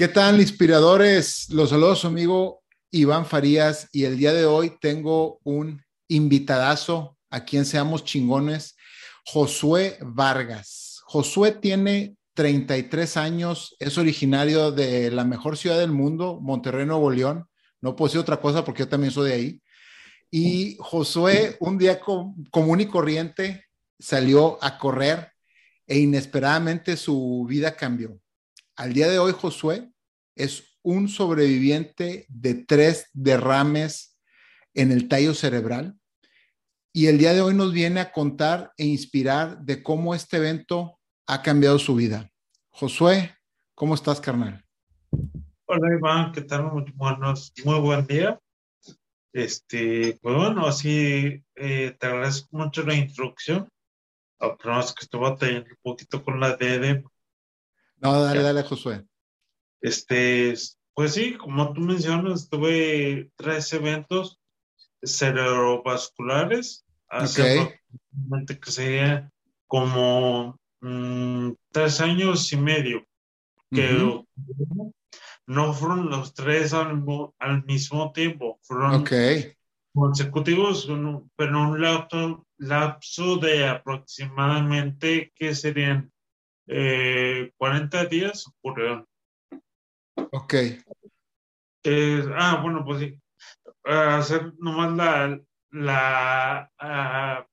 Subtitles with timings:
[0.00, 1.50] ¿Qué tal, inspiradores?
[1.50, 7.66] Los saludos, amigo Iván Farías y el día de hoy tengo un invitadazo a quien
[7.66, 8.76] seamos chingones,
[9.26, 11.02] Josué Vargas.
[11.04, 17.44] Josué tiene 33 años, es originario de la mejor ciudad del mundo, Monterrey, Nuevo León.
[17.82, 19.62] No puedo decir otra cosa porque yo también soy de ahí.
[20.30, 23.66] Y Josué, un día común y corriente,
[23.98, 25.30] salió a correr
[25.86, 28.18] e inesperadamente su vida cambió.
[28.76, 29.89] Al día de hoy, Josué
[30.42, 34.18] es un sobreviviente de tres derrames
[34.74, 36.00] en el tallo cerebral
[36.92, 40.98] y el día de hoy nos viene a contar e inspirar de cómo este evento
[41.26, 42.30] ha cambiado su vida.
[42.70, 43.36] Josué,
[43.74, 44.64] ¿cómo estás, carnal?
[45.66, 46.64] Hola, Iván, ¿qué tal?
[46.64, 48.40] Muy, buenos, muy buen día.
[49.32, 53.68] Este, pues bueno, así eh, te agradezco mucho la introducción.
[54.38, 57.04] Pero es que estuve batallando un poquito con la DD.
[57.98, 59.04] No, dale, dale, Josué.
[59.80, 60.54] Este,
[60.94, 64.38] pues sí, como tú mencionas, tuve tres eventos
[65.02, 67.80] cerebrovasculares hace
[68.60, 69.30] que sería
[69.66, 73.06] como mm, tres años y medio
[73.72, 74.24] que
[75.46, 77.02] no fueron los tres al,
[77.64, 79.04] mismo tiempo, fueron
[79.92, 80.88] consecutivos,
[81.36, 86.12] pero un lapso, lapso de aproximadamente que serían
[86.66, 89.06] eh, 40 días ocurrieron.
[90.32, 90.54] Ok.
[92.36, 93.20] ah, bueno, pues sí.
[93.84, 97.46] hacer nomás la, la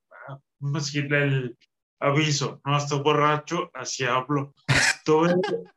[0.59, 1.23] ¿cómo decirle?
[1.23, 1.57] El
[1.99, 4.53] aviso, no estoy borracho, así hablo.
[5.05, 5.35] Tuve,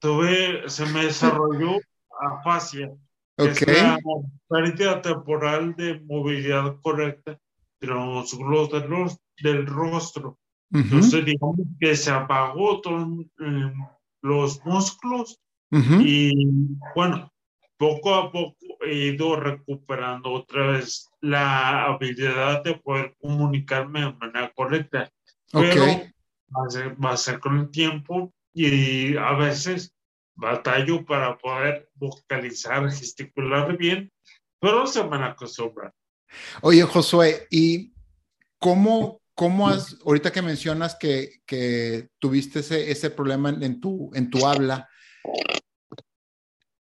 [0.00, 1.78] tuve, se me desarrolló
[2.20, 2.90] afasia.
[3.36, 3.62] Ok.
[3.62, 4.00] Es la
[4.48, 7.38] pérdida temporal de movilidad correcta
[7.80, 10.38] de los glóbulos del, rostro.
[10.72, 13.08] Entonces, digamos que se apagó todos
[14.20, 16.32] los músculos y
[16.94, 17.32] bueno,
[17.76, 24.52] poco a poco he ido recuperando otra vez la habilidad de poder comunicarme de manera
[24.54, 25.10] correcta.
[25.52, 29.94] Pero va, a ser, va a ser con el tiempo y a veces
[30.34, 34.10] batallo para poder vocalizar, gesticular bien,
[34.60, 35.92] pero se van a acostumbrar.
[36.60, 37.92] Oye, Josué, ¿y
[38.58, 44.30] cómo, cómo has, ahorita que mencionas que, que tuviste ese, ese problema en, tu, en
[44.30, 44.88] tu habla,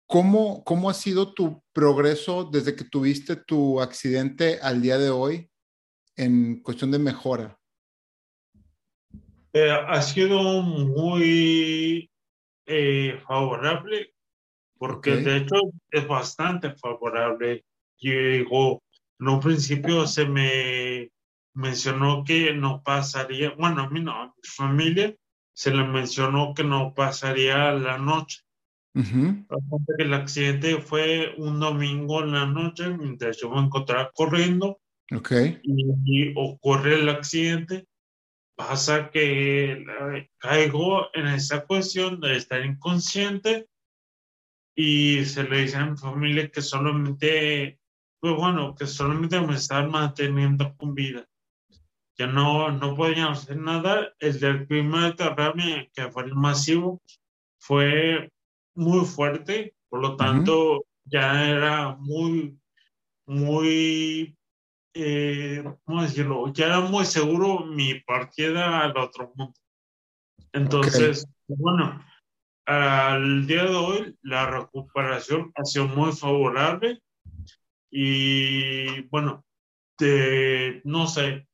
[0.07, 5.51] ¿Cómo, ¿Cómo ha sido tu progreso desde que tuviste tu accidente al día de hoy
[6.17, 7.59] en cuestión de mejora?
[9.53, 12.11] Eh, ha sido muy
[12.67, 14.15] eh, favorable,
[14.79, 15.57] porque de hecho
[15.91, 17.65] es bastante favorable.
[17.99, 18.83] Llegó,
[19.21, 21.11] en un principio se me
[21.55, 25.15] mencionó que no pasaría, bueno, a mí no, a mi familia
[25.55, 28.41] se le mencionó que no pasaría la noche
[28.95, 34.81] el accidente fue un domingo en la noche, mientras yo me encontraba corriendo.
[35.11, 35.61] Okay.
[35.63, 37.87] Y, ocurre el accidente.
[38.57, 39.85] Pasa que
[40.39, 43.67] caigo en esa cuestión de estar inconsciente
[44.77, 47.81] y se le dice a mi familia que solamente,
[48.21, 51.27] pues bueno, que solamente me estaban manteniendo con vida.
[52.17, 54.15] Ya no, no podían hacer nada.
[54.21, 57.03] El del primer derrame, que fue el masivo,
[57.59, 58.31] fue
[58.75, 62.59] muy fuerte, por lo tanto ya era muy,
[63.27, 64.37] muy,
[64.95, 66.53] eh, ¿cómo decirlo?
[66.53, 69.55] Ya era muy seguro mi partida al otro mundo.
[70.53, 72.05] Entonces, bueno,
[72.67, 77.01] al día de hoy la recuperación ha sido muy favorable
[77.91, 79.45] y bueno,
[79.99, 81.47] de, no sé,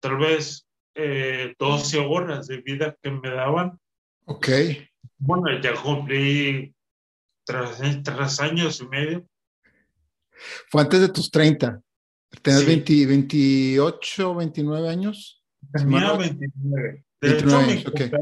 [0.00, 3.78] tal vez eh, 12 horas de vida que me daban.
[4.26, 4.48] Ok.
[5.18, 6.74] Bueno, ya cumplí
[7.44, 9.26] tres, años y medio.
[10.68, 11.80] Fue antes de tus 30.
[12.42, 15.42] ¿Tenías 28, 29 años?
[15.72, 17.04] Tenía 29.
[17.20, 18.16] De 29 hecho, mi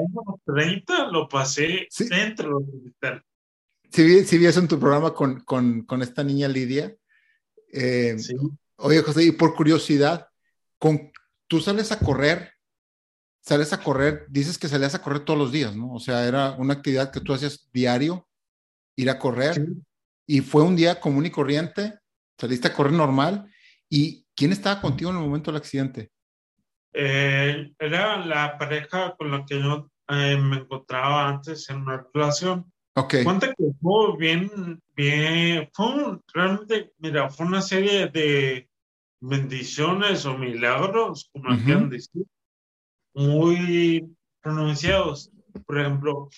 [0.44, 3.24] 30 lo pasé dentro del hospital.
[3.90, 6.94] Sí, sí vi eso en tu programa con, con, con esta niña Lidia.
[7.72, 8.34] Eh, sí.
[8.76, 10.28] Oye, José, y por curiosidad,
[10.78, 11.10] con,
[11.48, 12.53] tú sales a correr
[13.44, 15.92] sales a correr, dices que salías a correr todos los días, ¿no?
[15.92, 18.26] O sea, era una actividad que tú hacías diario,
[18.96, 19.66] ir a correr,
[20.26, 21.98] y fue un día común y corriente,
[22.38, 23.46] saliste a correr normal,
[23.90, 26.10] ¿y quién estaba contigo en el momento del accidente?
[26.94, 32.72] Eh, era la pareja con la que yo eh, me encontraba antes en una relación.
[32.96, 33.16] Ok.
[33.24, 38.70] Cuenta que fue bien, bien, fue realmente, mira, fue una serie de
[39.20, 42.24] bendiciones o milagros, como uh quieran decir,
[43.14, 45.30] muy pronunciados.
[45.66, 46.28] Por ejemplo,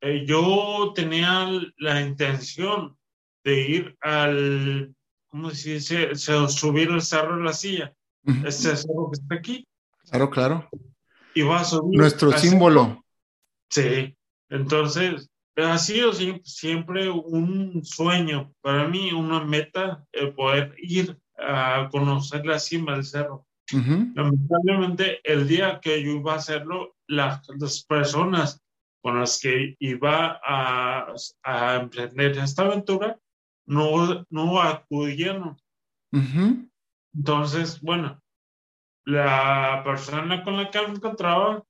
[0.00, 2.96] eh, yo tenía la intención
[3.44, 4.94] de ir al,
[5.28, 6.14] ¿cómo se dice?
[6.14, 7.94] subir el cerro de la silla.
[8.44, 9.66] Ese cerro que está aquí.
[10.10, 10.68] Claro, claro.
[11.34, 11.98] Y va a subir.
[11.98, 13.04] Nuestro símbolo.
[13.70, 14.14] Sí.
[14.50, 22.44] Entonces, ha sido siempre un sueño para mí, una meta, el poder ir a conocer
[22.44, 23.46] la cima del cerro.
[23.72, 27.40] Lamentablemente, el día que yo iba a hacerlo, las,
[27.88, 28.62] personas
[29.02, 33.18] con las que iba a, a emprender esta aventura
[33.66, 35.56] no, no acudieron.
[37.14, 38.20] Entonces, bueno,
[39.04, 41.64] la persona con la que me encontraba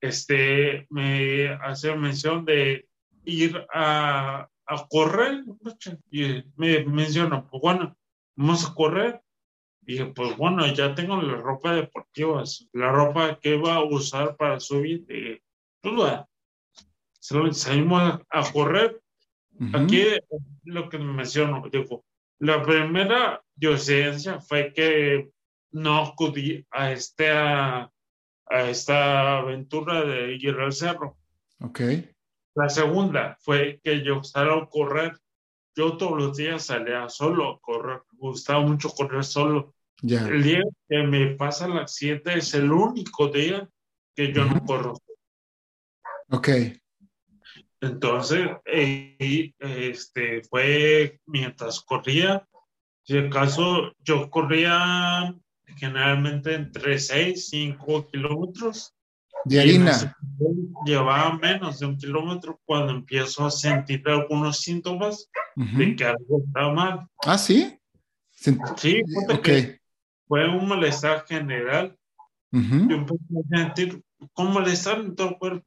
[0.00, 2.88] este, me hace mención de
[3.24, 5.44] ir a, a correr
[6.10, 7.96] y me menciona, pues bueno,
[8.36, 9.22] vamos a correr.
[9.86, 12.42] Y dije, pues bueno, ya tengo la ropa deportiva,
[12.72, 15.06] la ropa que iba a usar para subir.
[15.08, 15.40] Y,
[15.80, 16.20] pues,
[17.52, 19.00] salimos a correr
[19.72, 20.04] Aquí
[20.64, 22.04] lo que menciono, digo,
[22.38, 25.30] la primera docencia fue que
[25.72, 27.90] no acudí a, este, a,
[28.50, 31.16] esta aventura de ir al cerro.
[31.60, 31.80] Ok.
[32.54, 35.16] La segunda fue que yo salía a correr.
[35.76, 38.00] Yo todos los días salía solo a correr.
[38.12, 39.74] Me gustaba mucho correr solo.
[40.02, 43.68] El día que me pasa el accidente es el único día
[44.14, 44.94] que yo no corro.
[46.30, 46.48] Ok.
[47.80, 52.48] Entonces, eh, este, fue mientras corría,
[53.02, 55.34] si acaso yo corría
[55.76, 58.95] generalmente entre 6 y 5 kilómetros.
[59.46, 60.16] De harina.
[60.84, 66.68] Llevaba menos de un kilómetro cuando empiezo a sentir algunos síntomas de que algo está
[66.68, 67.06] mal.
[67.24, 67.78] Ah, sí.
[68.76, 69.02] Sí,
[69.32, 69.78] okay.
[70.28, 71.96] fue un malestar general.
[72.50, 73.18] Yo empecé
[73.52, 74.02] a sentir
[74.32, 75.66] como malestar en todo el cuerpo.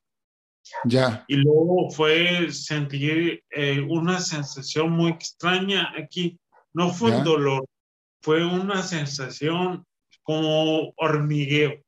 [0.86, 1.24] Ya.
[1.28, 6.40] Y luego fue sentir eh, una sensación muy extraña aquí.
[6.74, 7.66] No fue un dolor,
[8.22, 9.86] fue una sensación
[10.24, 11.82] como hormigueo.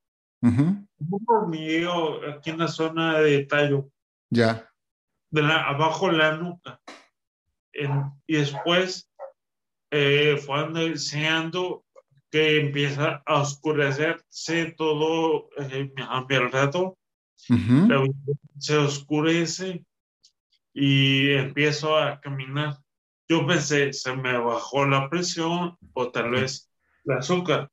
[1.10, 3.90] Un hormigueo aquí en la zona de tallo.
[4.30, 4.70] Ya.
[5.30, 6.82] De la, abajo de la nuca.
[8.28, 9.10] y después
[9.92, 11.86] eh, fue deseando
[12.30, 16.96] que empieza a oscurecerse todo eh, a mi alrededor
[18.58, 19.86] se oscurece
[20.74, 22.78] y empiezo a caminar.
[23.28, 26.70] Yo pensé, se me bajó la presión o tal vez
[27.06, 27.70] el azúcar.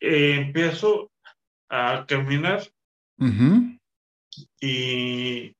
[0.00, 1.10] Eh, empiezo
[1.68, 2.62] a caminar
[4.60, 5.52] y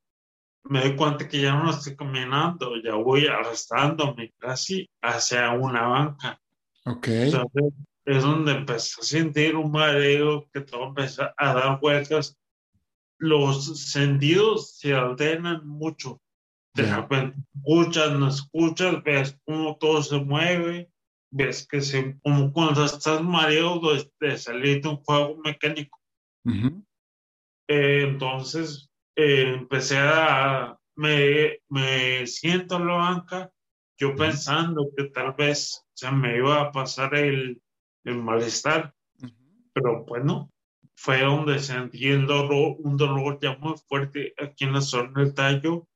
[0.65, 6.41] me doy cuenta que ya no estoy caminando, ya voy arrastrándome casi hacia una banca.
[6.85, 7.09] Ok
[8.09, 12.39] es donde empecé a sentir un mareo que todo empezó a dar vueltas.
[13.19, 16.19] Los sentidos se ordenan mucho.
[16.75, 20.91] De repente escuchas, no escuchas, ves cómo todo se mueve,
[21.31, 23.81] ves que se, como cuando estás mareado
[24.21, 25.99] de, salir de un juego mecánico.
[27.69, 33.51] Eh, entonces eh, empecé a, me, me siento en la banca,
[33.99, 37.61] yo pensando que tal vez se me iba a pasar el,
[38.05, 38.95] el malestar.
[39.73, 40.51] Pero bueno,
[40.97, 45.35] fue donde sentí el dolor, un dolor ya muy fuerte aquí en la zona del
[45.35, 45.87] tallo,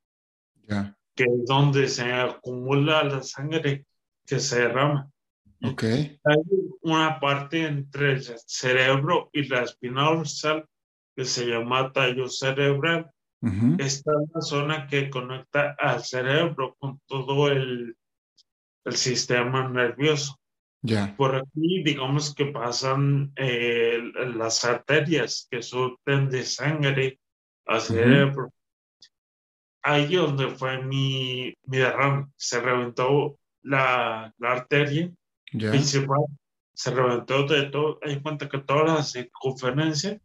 [1.14, 3.86] que es donde se acumula la sangre
[4.26, 5.11] que se derrama.
[5.64, 6.18] Okay.
[6.24, 6.36] Hay
[6.80, 10.66] una parte entre el cerebro y la espina dorsal
[11.16, 13.10] que se llama tallo cerebral.
[13.78, 17.96] Esta es la zona que conecta al cerebro con todo el,
[18.84, 20.38] el sistema nervioso.
[21.16, 24.00] Por aquí, digamos que pasan eh,
[24.36, 27.18] las arterias que surten de sangre
[27.66, 28.52] al cerebro.
[29.82, 32.28] Ahí donde fue mi, mi derrame.
[32.36, 35.12] Se reventó la, la arteria
[35.52, 36.24] principal.
[36.74, 37.98] Se reventó de todo.
[38.02, 40.20] Hay cuenta que toda la circunferencia,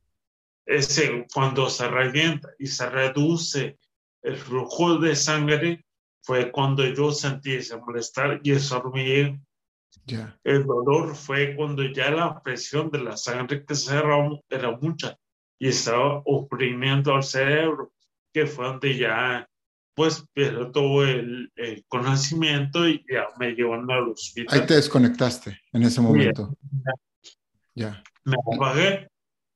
[0.66, 3.78] ese, cuando se revienta y se reduce
[4.22, 5.86] el flujo de sangre,
[6.22, 9.40] fue cuando yo sentí ese malestar y ese hormigueo
[10.44, 15.18] el dolor fue cuando ya la presión de la sangre que se derramó era mucha
[15.60, 17.92] y estaba oprimiendo al cerebro,
[18.32, 19.50] que fue donde ya
[19.98, 21.52] pues pero todo el,
[21.88, 24.60] conocimiento y ya me llevaron al hospital.
[24.60, 26.56] Ahí te desconectaste en ese momento.
[27.74, 28.04] Ya.
[28.24, 29.08] Me apagué.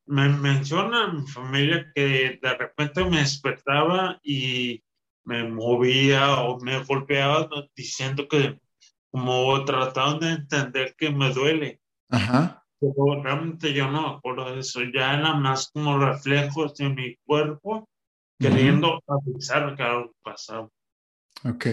[0.07, 4.83] Me menciona mi familia que de repente me despertaba y
[5.25, 8.59] me movía o me golpeaba diciendo que
[9.11, 11.81] como tratando de entender que me duele.
[12.09, 12.65] Ajá.
[12.79, 17.15] Pero realmente yo no me acuerdo de eso, ya era más como reflejos de mi
[17.17, 17.90] cuerpo
[18.41, 20.69] queriendo avisar que algo pasaba.
[21.43, 21.65] Ok.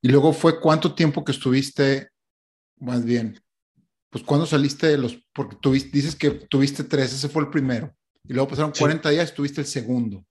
[0.00, 2.10] Y luego fue cuánto tiempo que estuviste,
[2.76, 3.40] más bien,
[4.10, 7.92] pues cuando saliste de los, porque tuviste, dices que tuviste tres, ese fue el primero,
[8.24, 10.24] y luego pasaron 40 días, tuviste el segundo.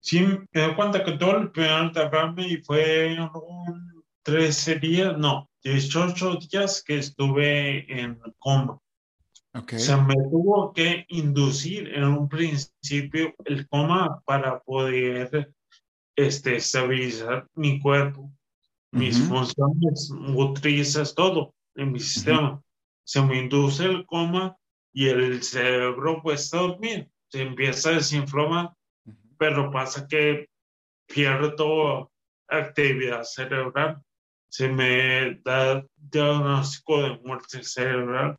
[0.00, 5.48] Sí, me doy cuenta que todo el primer derrame y fue un 13 días, no,
[5.62, 8.81] 18 días que estuve en coma.
[9.54, 9.78] Okay.
[9.78, 15.52] Se me tuvo que inducir en un principio el coma para poder
[16.16, 18.32] este, estabilizar mi cuerpo,
[18.92, 22.62] mis funciones motrices, todo en mi sistema.
[23.04, 24.56] Se me induce el coma
[24.90, 28.72] y el cerebro pues está dormido, se empieza a desinflamar,
[29.38, 30.48] pero pasa que
[31.06, 32.08] pierdo toda
[32.48, 34.02] actividad cerebral.
[34.48, 38.38] Se me da diagnóstico de muerte cerebral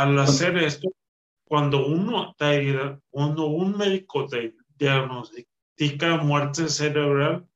[0.00, 0.88] al hacer esto,
[1.44, 2.34] cuando uno
[3.10, 7.46] cuando un médico te diagnostica muerte cerebral,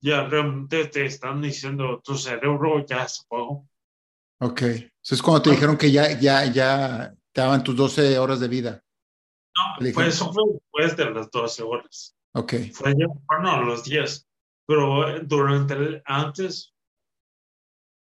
[0.00, 3.68] ya realmente te están diciendo tu cerebro ya se apagó.
[4.40, 4.62] Ok.
[4.62, 8.48] Eso es cuando te dijeron que ya, ya, ya te daban tus 12 horas de
[8.48, 8.82] vida.
[9.56, 12.16] No, pues eso fue después de las 12 horas.
[12.32, 12.54] Ok.
[12.72, 14.26] Fue ya, bueno, los 10.
[14.66, 16.74] Pero durante el, antes,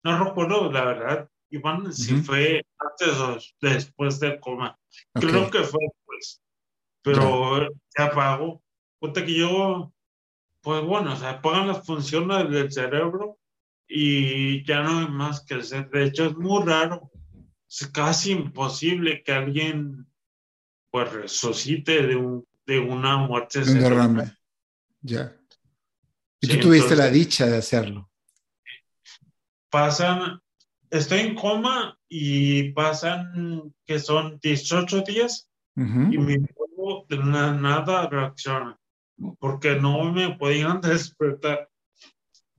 [0.04, 4.78] no recuerdo la verdad, Iván, si fue antes o después del coma.
[5.14, 6.42] Creo que fue después.
[7.02, 8.62] Pero se apagó.
[8.98, 9.92] Puta que yo,
[10.60, 13.38] pues bueno, se apagan las funciones del cerebro
[13.88, 15.90] y ya no hay más que hacer.
[15.90, 17.10] De hecho, es muy raro.
[17.68, 20.06] Es casi imposible que alguien
[20.90, 24.36] pues resucite de, un, de una muerte un derrame.
[25.00, 25.36] Ya.
[26.40, 28.10] Y tú tuviste la dicha de hacerlo.
[29.70, 30.40] Pasan
[30.90, 35.82] estoy en coma y pasan que son 18 días y
[36.18, 38.78] mi cuerpo de nada reacciona
[39.38, 41.68] porque no me podían despertar.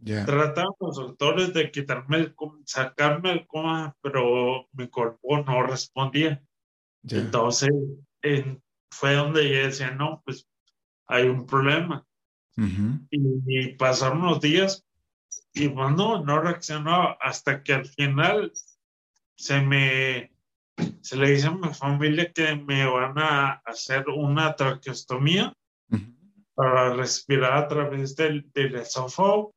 [0.03, 0.25] Yeah.
[0.25, 2.35] Trataron los doctores de quitarme el
[2.65, 6.43] sacarme el coma, pero mi cuerpo no respondía.
[7.07, 7.69] Entonces
[8.89, 10.47] fue donde yo decía, no, pues
[11.07, 12.05] hay un problema.
[12.57, 14.85] y, pasaron los días
[15.53, 18.51] y bueno, no reaccionó hasta que al final
[19.35, 20.31] se me
[21.01, 25.53] se le dice a mi familia que me van a hacer una traqueostomía
[26.53, 29.53] para respirar a través del, del esófago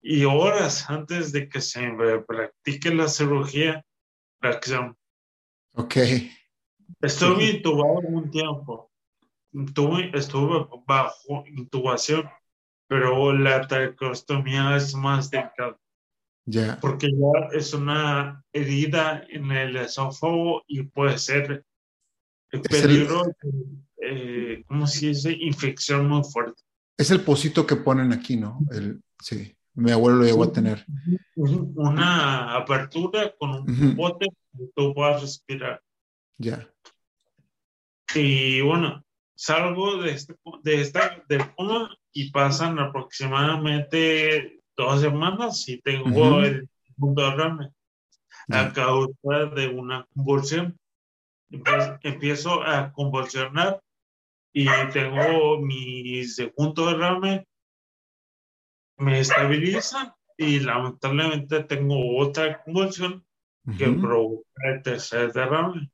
[0.00, 3.84] y horas antes de que se me practique la cirugía,
[4.40, 4.96] reacción.
[5.72, 5.96] Ok.
[7.00, 8.90] Estuve intubado un tiempo.
[9.52, 12.28] Estuve, estuve bajo intubación
[12.88, 15.78] pero la traqueostomía es más delicada.
[16.46, 16.78] Ya.
[16.80, 21.64] Porque ya es una herida en el esófago y puede ser
[22.50, 23.24] el peligro,
[24.00, 25.32] eh, ¿cómo se dice?
[25.32, 26.62] Infección muy fuerte.
[26.96, 28.60] Es el pocito que ponen aquí, ¿no?
[28.70, 30.86] El, sí, mi abuelo lo llegó a tener.
[31.36, 34.26] Una apertura con un bote
[34.56, 35.82] que tú puedas respirar.
[36.38, 36.66] Ya.
[38.14, 39.04] Y bueno,
[39.38, 46.68] salgo de, este, de esta, del coma y pasan aproximadamente dos semanas y tengo el
[46.96, 47.70] mundo derrame
[48.50, 50.76] a causa de una convulsión.
[52.02, 53.80] empiezo a convulsionar
[54.52, 57.46] y tengo mi segundo derrame,
[58.96, 63.24] me estabiliza y lamentablemente tengo otra convulsión
[63.78, 65.92] que provoca el tercer derrame.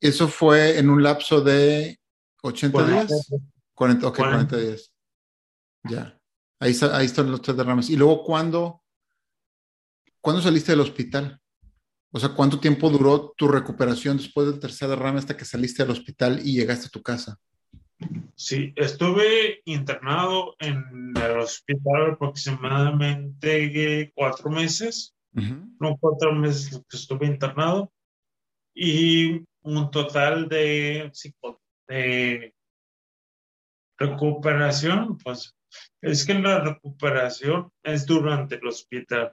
[0.00, 1.98] ¿Eso fue en un lapso de
[2.42, 3.30] 80 días?
[3.74, 4.92] 40, ok, 40 días.
[5.84, 6.18] Ya.
[6.60, 7.90] Ahí, ahí están los tres derrames.
[7.90, 8.82] Y luego, ¿cuándo,
[10.20, 11.40] ¿cuándo saliste del hospital?
[12.10, 15.92] O sea, ¿cuánto tiempo duró tu recuperación después del tercer derrame hasta que saliste del
[15.92, 17.38] hospital y llegaste a tu casa?
[18.34, 25.14] Sí, estuve internado en el hospital aproximadamente cuatro meses.
[25.32, 27.92] No cuatro meses que estuve internado.
[28.74, 31.10] Y un total de,
[31.88, 32.54] de
[33.98, 35.54] recuperación, pues
[36.00, 39.32] es que la recuperación es durante el hospital.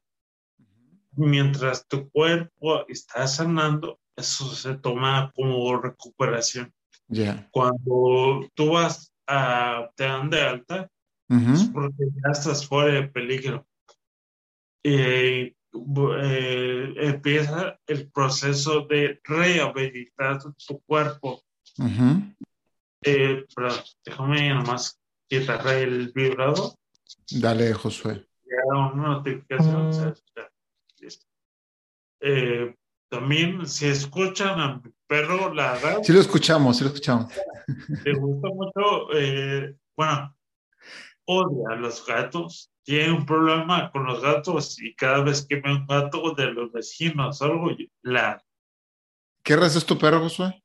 [1.12, 6.74] Mientras tu cuerpo está sanando, eso se toma como recuperación.
[7.52, 10.90] Cuando tú vas a, te dan de alta,
[11.30, 13.66] es porque ya estás fuera de peligro.
[14.84, 15.56] y
[16.22, 21.44] eh, empieza el proceso de rehabilitar tu cuerpo.
[23.02, 23.70] Eh, pero
[24.04, 26.74] déjame nomás quitar el vibrador.
[27.32, 28.28] Dale, Josué.
[28.44, 30.16] Ya una notificación.
[32.22, 32.76] Eh,
[33.10, 36.04] también, si escuchan a mi perro ladrar.
[36.04, 37.32] Sí lo escuchamos, sí lo escuchamos.
[38.04, 40.36] le gusta mucho, eh, bueno,
[41.26, 45.74] odia a los gatos, tiene un problema con los gatos y cada vez que ve
[45.74, 47.72] un gato de los vecinos algo,
[48.04, 48.42] la...
[49.44, 50.64] ¿Qué raza es tu perro, Josué?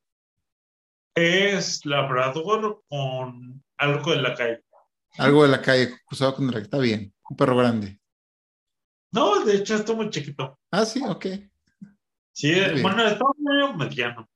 [1.14, 4.62] Es labrador con algo de la calle.
[5.16, 7.98] Algo de la calle, cruzado con está bien, un perro grande.
[9.12, 10.58] No, de hecho está muy chiquito.
[10.70, 11.26] Ah, sí, ok.
[12.32, 14.28] Sí, bueno, está medio mediano.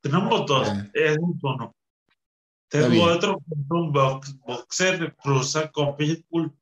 [0.00, 1.74] Tenemos dos, es un tono.
[2.68, 3.38] Tengo otro
[3.70, 6.56] un box, boxer cruza con Pitbull,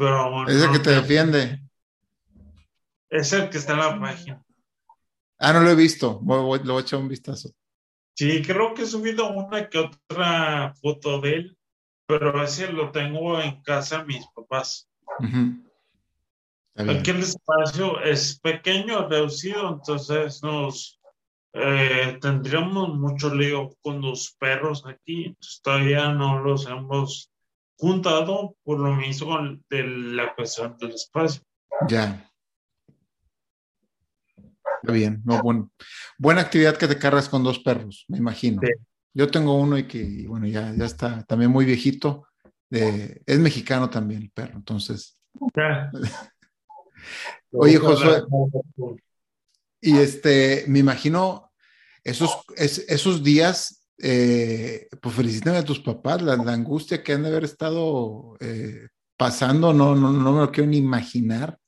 [0.00, 0.48] pero...
[0.48, 1.62] Es el que te defiende.
[3.10, 4.42] Es el que está en la página.
[5.38, 7.50] Ah, no lo he visto, lo voy a echar un vistazo.
[8.14, 11.58] Sí, creo que he subido una que otra foto de él,
[12.06, 14.88] pero ese lo tengo en casa mis papás.
[16.76, 20.98] Aquí el espacio es pequeño, reducido, entonces nos
[21.52, 27.29] eh, tendríamos mucho lío con los perros aquí, todavía no los hemos
[27.80, 29.38] juntado por lo mismo
[29.70, 31.42] de la cuestión del espacio.
[31.88, 32.30] Ya.
[34.82, 35.70] Está bien, no, bueno.
[36.18, 38.60] Buena actividad que te cargas con dos perros, me imagino.
[39.14, 42.26] Yo tengo uno y que, bueno, ya, ya está también muy viejito.
[42.70, 45.18] es mexicano también el perro, entonces.
[47.52, 48.22] Oye, Josué,
[49.80, 51.50] y este, me imagino
[52.04, 57.44] esos, esos días, eh, pues felicítame a tus papás, la, angustia que han de haber
[57.44, 61.58] estado eh, pasando, no, no, no me lo quiero ni imaginar.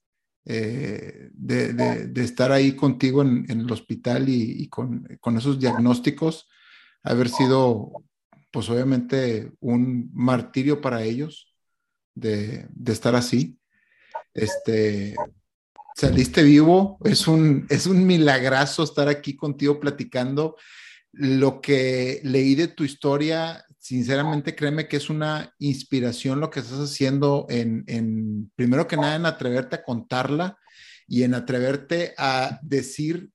[0.44, 6.48] Eh, de, estar ahí contigo en, el hospital y, con, esos diagnósticos,
[7.02, 7.92] haber sido,
[8.50, 11.54] pues obviamente, un martirio para ellos
[12.14, 13.58] de, de estar así.
[14.34, 15.14] Este,
[15.94, 20.56] saliste vivo, es un, es un milagrazo estar aquí contigo platicando.
[21.12, 26.78] Lo que leí de tu historia, sinceramente créeme que es una inspiración lo que estás
[26.78, 30.58] haciendo en, en, primero que nada, en atreverte a contarla
[31.06, 33.30] y en atreverte a decir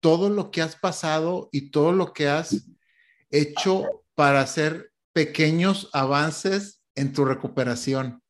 [0.00, 2.66] todo lo que has pasado y todo lo que has
[3.30, 8.22] hecho para hacer pequeños avances en tu recuperación.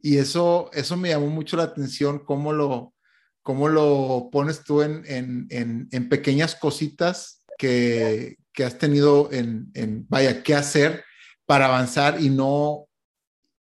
[0.00, 2.94] Y eso, eso me llamó mucho la atención, cómo lo,
[3.42, 10.06] cómo lo pones tú en, en, en, pequeñas cositas que, que has tenido en, en,
[10.08, 11.04] vaya, qué hacer
[11.46, 12.88] para avanzar y no,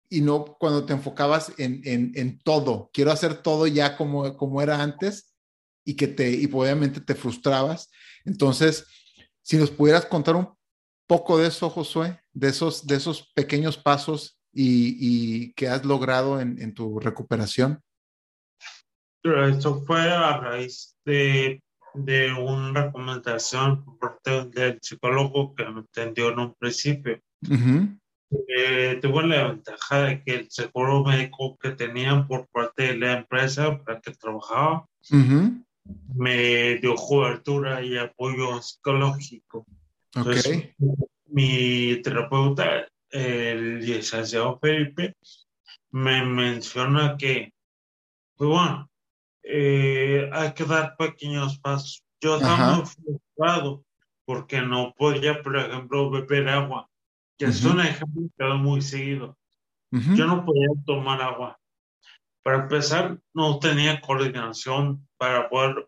[0.09, 2.89] y no cuando te enfocabas en, en, todo.
[2.93, 5.33] Quiero hacer todo ya como, como era antes
[5.85, 7.89] y que te, y obviamente te frustrabas.
[8.25, 8.85] Entonces,
[9.41, 10.49] si nos pudieras contar un
[11.07, 16.61] poco de eso, Josué, de esos, de esos pequeños pasos y, y has logrado en,
[16.61, 17.81] en, tu recuperación?
[19.23, 21.61] Eso fue a raíz de,
[21.93, 27.19] de una recomendación por parte del psicólogo que me entendió en un principio.
[28.47, 33.13] Eh, tuve la ventaja de que el seguro médico que tenían por parte de la
[33.17, 34.85] empresa para que trabajaba
[36.15, 39.65] me dio cobertura y apoyo psicológico.
[40.13, 40.69] Entonces,
[41.27, 45.15] mi terapeuta el licenciado Felipe
[45.91, 47.53] me menciona que,
[48.35, 48.89] pues bueno,
[49.51, 52.03] eh, hay que dar pequeños pasos.
[52.21, 53.83] Yo estaba muy frustrado
[54.25, 56.89] porque no podía, por ejemplo, beber agua,
[57.37, 59.37] que es un ejemplo que muy seguido.
[59.91, 61.59] Yo no podía tomar agua.
[62.43, 65.87] Para empezar, no tenía coordinación para poder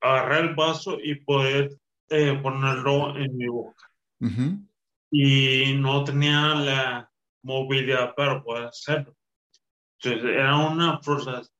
[0.00, 1.76] agarrar el vaso y poder
[2.08, 3.90] eh, ponerlo en mi boca
[5.10, 7.10] y no tenía la
[7.42, 9.14] movilidad para poder hacerlo.
[10.02, 11.00] Entonces era una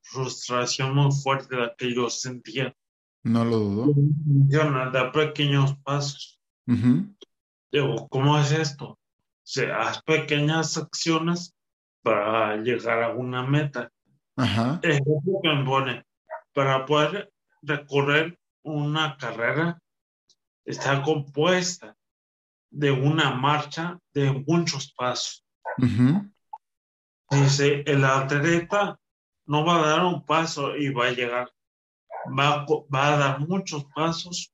[0.03, 2.75] frustración muy fuerte la que yo sentía.
[3.23, 3.95] No lo dudo.
[4.93, 6.41] Dar pequeños pasos.
[6.67, 8.87] Digo, ¿cómo es esto?
[8.87, 8.99] O
[9.43, 11.55] sea, haz pequeñas acciones
[12.03, 13.91] para llegar a una meta.
[14.37, 14.81] Ajá.
[14.83, 16.05] Ejemplo que me pone,
[16.55, 17.31] para poder
[17.63, 19.79] recorrer una carrera
[20.65, 21.95] está compuesta
[22.71, 25.45] de una marcha de muchos pasos.
[27.31, 28.99] Dice, el atleta
[29.47, 31.53] no va a dar un paso y va a llegar.
[32.27, 34.53] Va, va a dar muchos pasos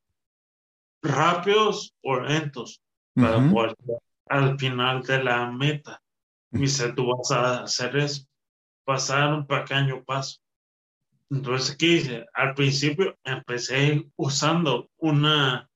[1.03, 2.81] rápidos o lentos
[3.15, 3.77] para poder
[4.29, 6.03] al final de la meta.
[6.51, 8.25] Dice, tú vas a hacer eso,
[8.85, 10.41] pasar un pequeño paso.
[11.31, 12.27] Entonces, ¿qué hice?
[12.35, 15.69] Al principio empecé usando una,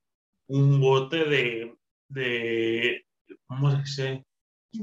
[0.49, 3.07] un bote de de,
[3.47, 4.25] ¿cómo se dice?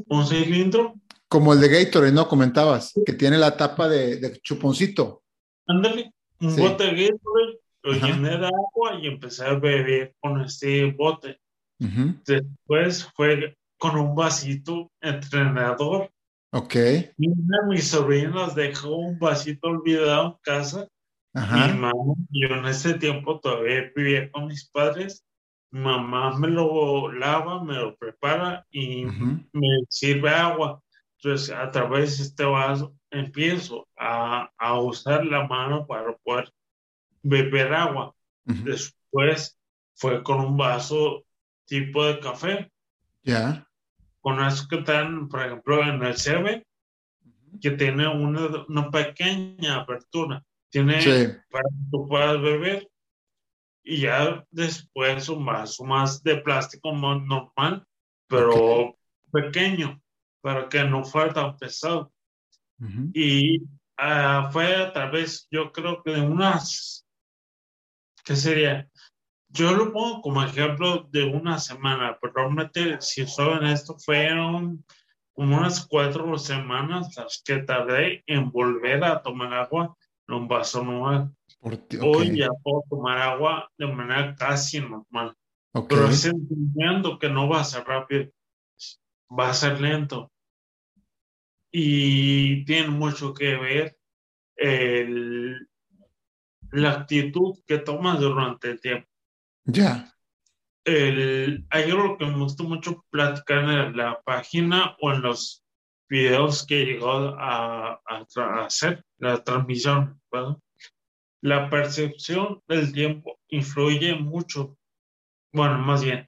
[0.08, 0.96] Un cilindro.
[1.30, 2.28] Como el de Gatorade, ¿no?
[2.28, 5.24] Comentabas, que tiene la tapa de, chuponcito.
[5.68, 10.92] Ándale, un bote de Gatorade, lo llené de agua y empecé a beber con este
[10.92, 11.40] bote.
[11.80, 16.12] Después fue con un vasito entrenador.
[16.52, 16.76] Ok.
[17.18, 20.88] Y una de mis sobrinas dejó un vasito olvidado en casa.
[21.34, 21.92] Mi mamá,
[22.32, 25.24] yo en ese tiempo todavía vivía con mis padres.
[25.70, 30.82] mamá me lo lava, me lo prepara y me sirve agua.
[31.18, 36.52] Entonces, a través de este vaso empiezo a, a usar la mano para poder
[37.24, 38.14] beber agua.
[38.44, 39.60] Después
[39.96, 41.26] fue con un vaso
[41.66, 42.72] tipo de café.
[43.24, 43.68] Ya.
[44.22, 46.64] Con eso que están, por ejemplo, en el CB,
[47.62, 50.44] que tiene una, una pequeña apertura.
[50.70, 51.00] Tiene
[51.50, 52.90] para que tú puedas beber.
[53.84, 57.86] Y ya después un vaso más de plástico más normal,
[58.28, 58.98] pero
[59.32, 60.02] pequeño,
[60.42, 62.12] para que no fuera tan pesado.
[63.14, 67.06] Y uh, fue a través, yo creo que de unas,
[68.24, 68.88] ¿qué sería?
[69.50, 74.84] Yo lo pongo como ejemplo de una semana, pero realmente, si en esto, fueron
[75.34, 79.96] como unas cuatro semanas las que tardé en volver a tomar agua
[80.28, 81.32] en un vaso nuevo.
[82.02, 85.36] Hoy ya puedo tomar agua de manera casi normal.
[85.88, 88.32] Pero es entendiendo que no va a ser rápido,
[89.30, 90.32] va a ser lento
[91.72, 93.98] y tiene mucho que ver
[94.56, 95.68] el,
[96.72, 99.08] la actitud que tomas durante el tiempo.
[99.66, 100.14] Ya.
[100.86, 105.64] El, hay algo que me gustó mucho platicar en la página o en los
[106.10, 110.22] videos que llegó a, a, hacer, la transmisión.
[111.42, 114.78] La percepción del tiempo influye mucho,
[115.54, 116.28] bueno, más bien,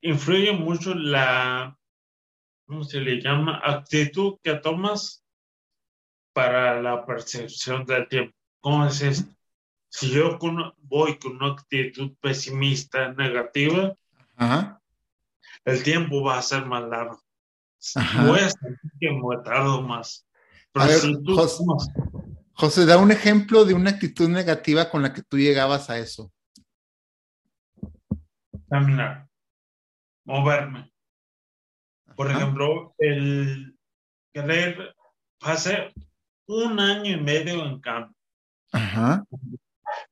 [0.00, 1.78] influye mucho la
[2.68, 3.60] ¿cómo se le llama?
[3.64, 5.24] Actitud que tomas
[6.34, 8.36] para la percepción del tiempo.
[8.60, 9.32] ¿Cómo es esto?
[9.88, 10.38] Si yo
[10.82, 13.96] voy con una actitud pesimista, negativa,
[15.64, 17.20] el tiempo va a ser más largo.
[18.26, 20.26] Voy a sentir que me tardo más.
[22.52, 26.30] José, da un ejemplo de una actitud negativa con la que tú llegabas a eso.
[28.68, 29.26] Caminar,
[30.24, 30.92] moverme,
[32.18, 33.78] por ejemplo, el
[34.34, 34.92] querer
[35.38, 35.94] pasé
[36.48, 38.12] un año y medio en campo.
[38.72, 39.24] Ajá.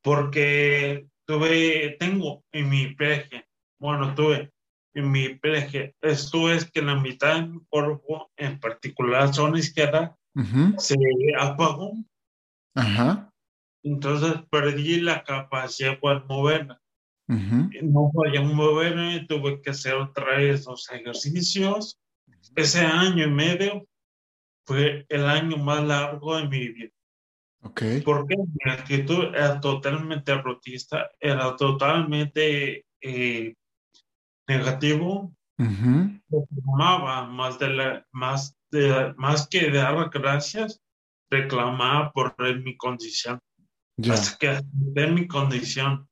[0.03, 3.49] Porque tuve, tengo en mi peje,
[3.81, 4.53] bueno, tuve
[4.95, 10.17] en mi peje, esto es que la mitad de mi cuerpo, en particular zona izquierda,
[10.79, 10.95] se
[11.37, 11.93] apagó.
[12.77, 13.33] Ajá.
[13.83, 15.99] Entonces perdí la capacidad
[17.27, 17.83] de moverme.
[17.83, 21.99] No podía moverme, tuve que hacer otra vez los ejercicios.
[22.55, 23.87] Ese año y medio
[24.65, 26.91] fue el año más largo de mi vida.
[27.63, 28.01] Okay.
[28.01, 33.55] Porque mi actitud era totalmente rotista, era totalmente eh,
[34.47, 35.33] negativo.
[35.59, 40.81] Reclamaba más, de la, más, de, más que dar gracias,
[41.31, 43.41] reclamaba por mi condición.
[44.11, 46.07] Hasta que de mi condición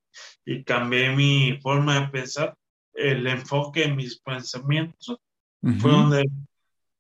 [0.45, 2.57] y cambié mi forma de pensar,
[2.93, 5.19] el enfoque en mis pensamientos,
[5.81, 6.31] fue donde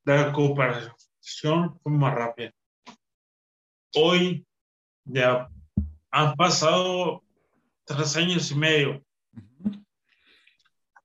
[0.04, 2.50] la recuperación fue más rápida.
[3.94, 4.46] Hoy
[5.04, 5.48] ya
[6.10, 7.22] han pasado
[7.84, 9.04] tres años y medio.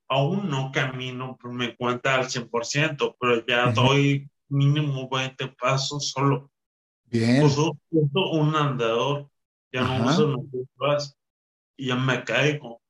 [0.08, 6.50] Aún no camino por mi cuenta al 100%, pero ya doy mínimo 20 pasos solo.
[7.04, 7.44] Bien.
[7.44, 9.30] Uso, un andador,
[9.72, 10.46] ya no uso
[10.78, 11.19] pasos
[11.80, 12.82] y ya me caigo,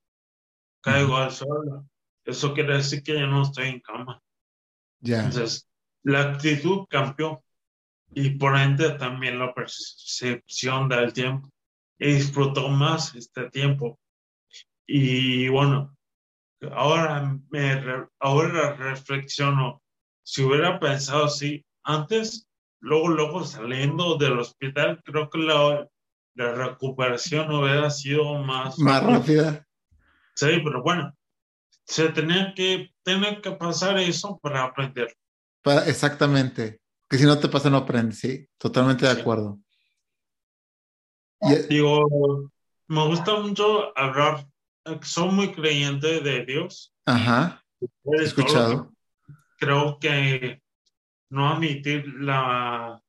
[0.82, 1.88] caigo al suelo.
[2.26, 4.20] Eso quiere decir que ya no estoy en cama.
[5.00, 5.26] Ya.
[5.26, 5.70] Entonces,
[6.04, 7.44] la actitud cambió
[8.12, 11.52] y por ende también la percepción del tiempo.
[12.00, 14.00] Y disfrutó más este tiempo.
[14.88, 15.96] Y bueno,
[16.72, 19.84] ahora, me, ahora reflexiono,
[20.24, 22.48] si hubiera pensado así antes,
[22.80, 25.88] luego, luego saliendo del hospital, creo que la,
[26.40, 28.80] la recuperación hubiera sido más...
[28.80, 29.68] Más rápida.
[30.36, 31.14] Sí, pero bueno,
[31.84, 35.14] se tenía que, tener que pasar eso para aprender.
[35.86, 36.80] exactamente.
[37.10, 38.48] Que si no te pasa, no aprendes, sí.
[38.58, 39.60] Totalmente de acuerdo.
[41.68, 42.52] Digo,
[42.88, 44.48] me gusta mucho hablar,
[45.02, 46.94] soy muy creyente de Dios.
[47.06, 47.62] Ajá.
[47.82, 48.94] He escuchado.
[49.58, 50.62] Creo que
[51.30, 53.02] no admitir la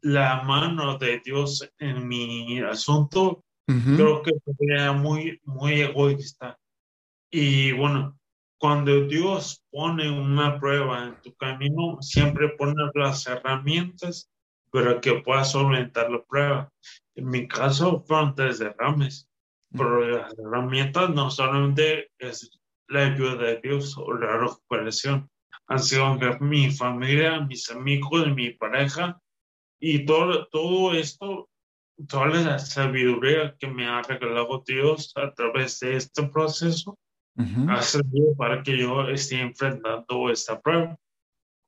[0.00, 6.58] la mano de Dios en mi asunto, creo que sería muy, muy egoísta.
[7.30, 8.18] Y bueno,
[8.58, 14.30] cuando Dios pone una prueba en tu camino, siempre pone las herramientas
[14.70, 16.72] para que puedas solventar la prueba.
[17.14, 19.28] En mi caso fueron tres derrames,
[19.70, 22.50] pero las herramientas no solamente es
[22.88, 25.30] la ayuda de Dios o la recuperación.
[25.66, 29.20] Han sido mi familia, mis amigos, mi pareja
[29.80, 31.50] y todo, todo esto,
[32.08, 36.98] toda la sabiduría que me ha regalado Dios a través de este proceso
[37.68, 40.96] ha servido para que yo esté enfrentando esta prueba.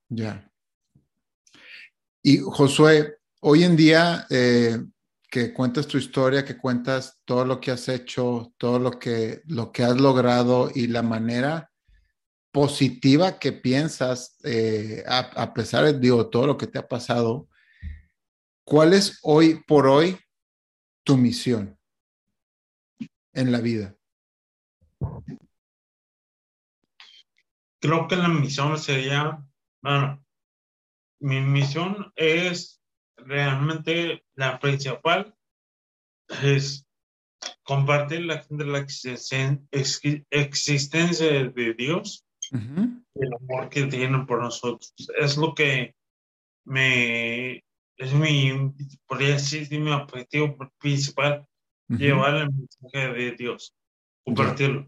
[0.08, 0.48] Ya.
[2.22, 4.78] Y Josué, hoy en día eh,
[5.28, 9.72] que cuentas tu historia, que cuentas todo lo que has hecho, todo lo que, lo
[9.72, 11.70] que has logrado y la manera
[12.52, 17.48] positiva que piensas, eh, a, pesar de digo, todo lo que te ha pasado,
[18.66, 20.18] ¿cuál es hoy por hoy
[21.04, 21.78] tu misión
[23.32, 23.96] en la vida?
[27.80, 29.40] Creo que la misión sería,
[29.82, 30.24] bueno,
[31.20, 32.82] mi misión es
[33.16, 35.34] realmente la principal,
[36.42, 36.86] es
[37.62, 38.78] compartir la, la
[40.30, 44.92] existencia de Dios, el amor que tienen por nosotros.
[45.18, 45.94] Es lo que
[46.64, 47.62] me,
[47.96, 48.72] es mi,
[49.06, 51.46] podría decir, mi objetivo principal,
[51.88, 53.72] llevar el mensaje de Dios,
[54.24, 54.86] compartirlo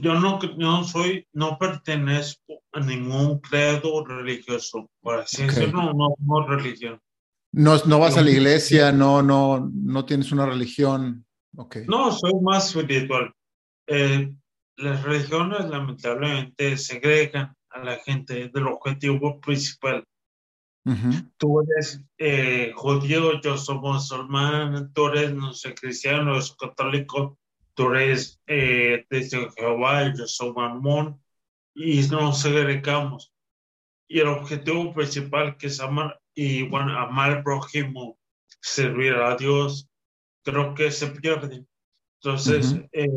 [0.00, 6.46] yo no, no soy, no pertenezco a ningún credo religioso, por así decirlo, no, no
[6.46, 7.00] religión.
[7.52, 11.26] No, no vas a la iglesia, no, no, no tienes una religión.
[11.56, 11.84] Okay.
[11.86, 13.32] No, soy más espiritual.
[13.88, 14.32] Eh,
[14.76, 20.04] las religiones lamentablemente segregan a la gente del objetivo principal.
[21.36, 27.38] Tú eres eh, judío, yo soy musulmán, tú eres no sé, cristiano, yo soy católico,
[27.74, 31.22] tú eres eh, desde Jehová, yo soy Mamón,
[31.74, 33.32] y nos segregamos.
[34.08, 38.18] Y el objetivo principal que es amar, y bueno, amar al prójimo,
[38.60, 39.88] servir a Dios,
[40.42, 41.66] creo que se pierde.
[42.22, 43.08] Entonces, eh,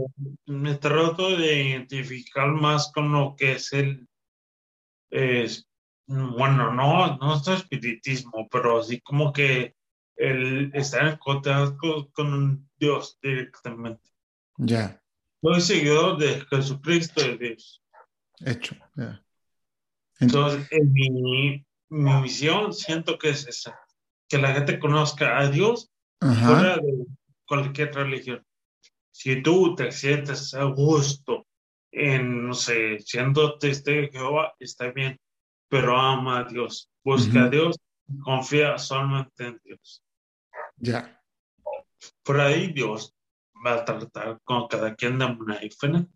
[0.45, 4.07] me trato de identificar más con lo que es el,
[6.07, 9.75] bueno, no, no es espiritismo, pero así como que
[10.15, 14.09] el estar en contacto con Dios directamente.
[14.57, 15.01] Ya.
[15.41, 17.83] Soy seguidor de Jesucristo de Dios.
[18.39, 19.23] Hecho, ya.
[20.19, 23.77] Entonces, en mi, mi, misión siento que es esa,
[24.27, 27.05] que la gente conozca a Dios fuera de
[27.45, 28.45] cualquier religión.
[29.11, 31.45] Si tú te sientes a gusto
[31.91, 35.19] en, no sé, siendo testigo de Jehová, está bien,
[35.73, 37.75] pero ama a Dios, busca a Dios,
[38.23, 40.03] confía solamente en Dios.
[40.77, 41.19] Ya.
[42.21, 43.15] Por ahí Dios
[43.65, 46.11] va a tratar con cada quien de una diferente.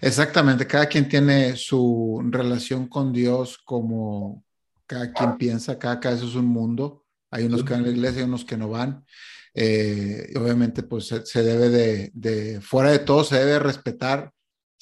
[0.00, 4.42] Exactamente, cada quien tiene su relación con Dios como
[4.86, 7.04] cada quien piensa, cada caso es un mundo.
[7.30, 9.04] Hay unos que van a la iglesia y unos que no van.
[9.52, 14.32] Eh, obviamente, pues se, debe de, de, fuera de todo, se debe respetar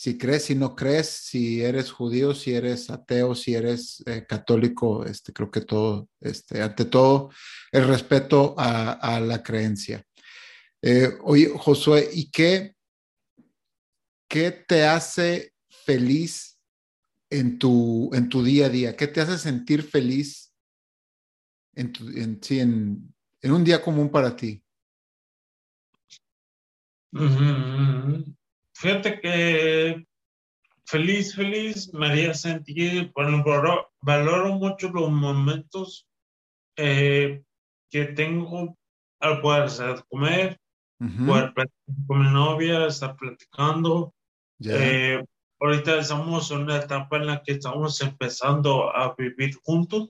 [0.00, 5.04] si crees, si no crees, si eres judío, si eres ateo, si eres eh, católico,
[5.04, 7.28] este, creo que todo, este, ante todo,
[7.70, 10.02] el respeto a, la creencia.
[10.80, 12.74] Eh, oye, Josué, ¿y qué,
[14.26, 16.58] qué te hace feliz
[17.28, 18.96] en tu, en tu día a día?
[18.96, 20.50] ¿Qué te hace sentir feliz
[21.74, 21.92] en,
[23.42, 24.64] un día común para ti?
[28.80, 30.06] Fíjate que
[30.86, 33.44] feliz, feliz me haría sentir, bueno,
[34.00, 36.08] valoro, mucho los momentos
[36.76, 37.42] eh,
[37.90, 38.78] que tengo
[39.20, 40.58] al poder hacer comer,
[42.06, 44.14] con mi novia, estar platicando.
[44.64, 45.22] Eh,
[45.60, 50.08] ahorita estamos en una etapa en la que estamos empezando a vivir juntos.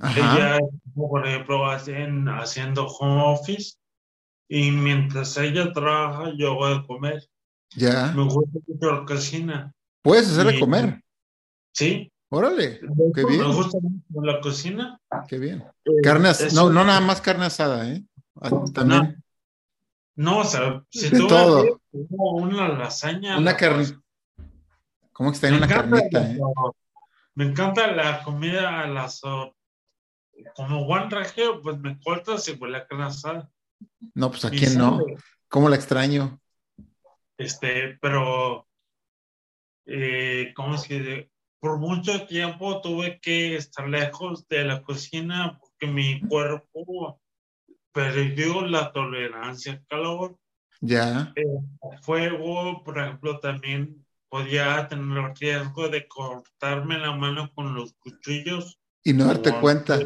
[0.00, 0.58] Ella,
[0.94, 3.76] por ejemplo, hacen, haciendo home office
[4.48, 7.22] y mientras ella trabaja, yo voy a comer.
[7.74, 8.12] Ya.
[8.12, 9.74] Me gusta mucho la cocina.
[10.02, 11.02] ¿Puedes hacer de comer?
[11.72, 12.12] Sí.
[12.28, 12.80] Órale,
[13.14, 13.40] qué bien.
[13.40, 15.00] Me gusta mucho la cocina.
[15.28, 15.64] Qué bien.
[15.84, 18.02] Eh, carne no, no nada más carne asada, ¿eh?
[18.40, 19.22] Ah, también.
[20.14, 21.80] No, o sea, si de todo.
[21.92, 23.38] una lasaña.
[23.38, 23.84] Una carne.
[25.12, 26.30] ¿Cómo que está en una carnita?
[26.30, 26.38] Eh?
[27.34, 29.20] Me encanta la comida las.
[30.54, 33.50] Como Juan Rajeo, pues me cortas y huele a carne asada.
[34.14, 35.00] No, pues a quién no.
[35.48, 36.40] ¿Cómo la extraño?
[37.42, 38.66] Este, pero.
[39.86, 41.30] Eh, ¿Cómo es que.?
[41.60, 47.20] Por mucho tiempo tuve que estar lejos de la cocina porque mi cuerpo
[47.92, 50.38] perdió la tolerancia al calor.
[50.80, 51.32] Ya.
[51.36, 57.74] El eh, fuego, por ejemplo, también podía tener el riesgo de cortarme la mano con
[57.74, 58.80] los cuchillos.
[59.04, 60.00] Y no darte cuenta.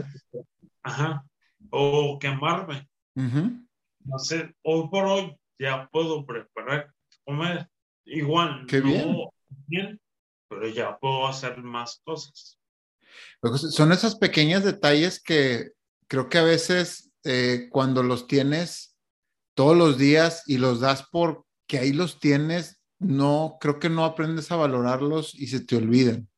[0.83, 1.25] Ajá.
[1.71, 2.87] O quemarme.
[3.15, 6.93] No sé, hoy por hoy ya puedo preparar
[7.27, 7.69] comer.
[8.05, 9.33] igual, Qué no
[9.67, 10.01] bien,
[10.49, 12.59] pero ya puedo hacer más cosas.
[13.71, 15.71] Son esos pequeños detalles que
[16.09, 18.97] creo que a veces eh, cuando los tienes
[19.55, 24.05] todos los días y los das por que ahí los tienes, no, creo que no
[24.05, 26.29] aprendes a valorarlos y se te olvidan.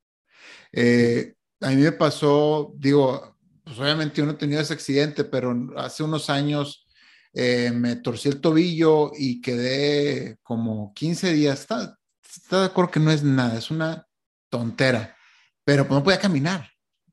[0.73, 6.31] Eh, a mí me pasó, digo, pues obviamente uno tenía ese accidente, pero hace unos
[6.31, 6.88] años
[7.33, 11.61] eh, me torcí el tobillo y quedé como 15 días.
[11.61, 14.07] Está, está de acuerdo que no es nada, es una
[14.51, 15.17] tontera,
[15.65, 16.69] pero pues no podía caminar.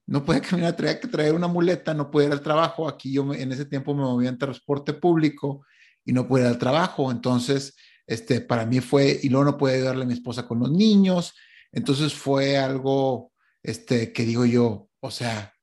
[0.08, 2.88] No podía caminar, tenía que traer una muleta, no podía ir al trabajo.
[2.88, 5.66] Aquí yo en ese tiempo me movía en transporte público
[6.04, 7.12] y no podía ir al trabajo.
[7.12, 7.76] Entonces,
[8.08, 11.34] este, para mí fue, y luego no podía ayudarle a mi esposa con los niños.
[11.72, 13.32] Entonces fue algo,
[13.64, 15.54] este, que digo yo, o sea,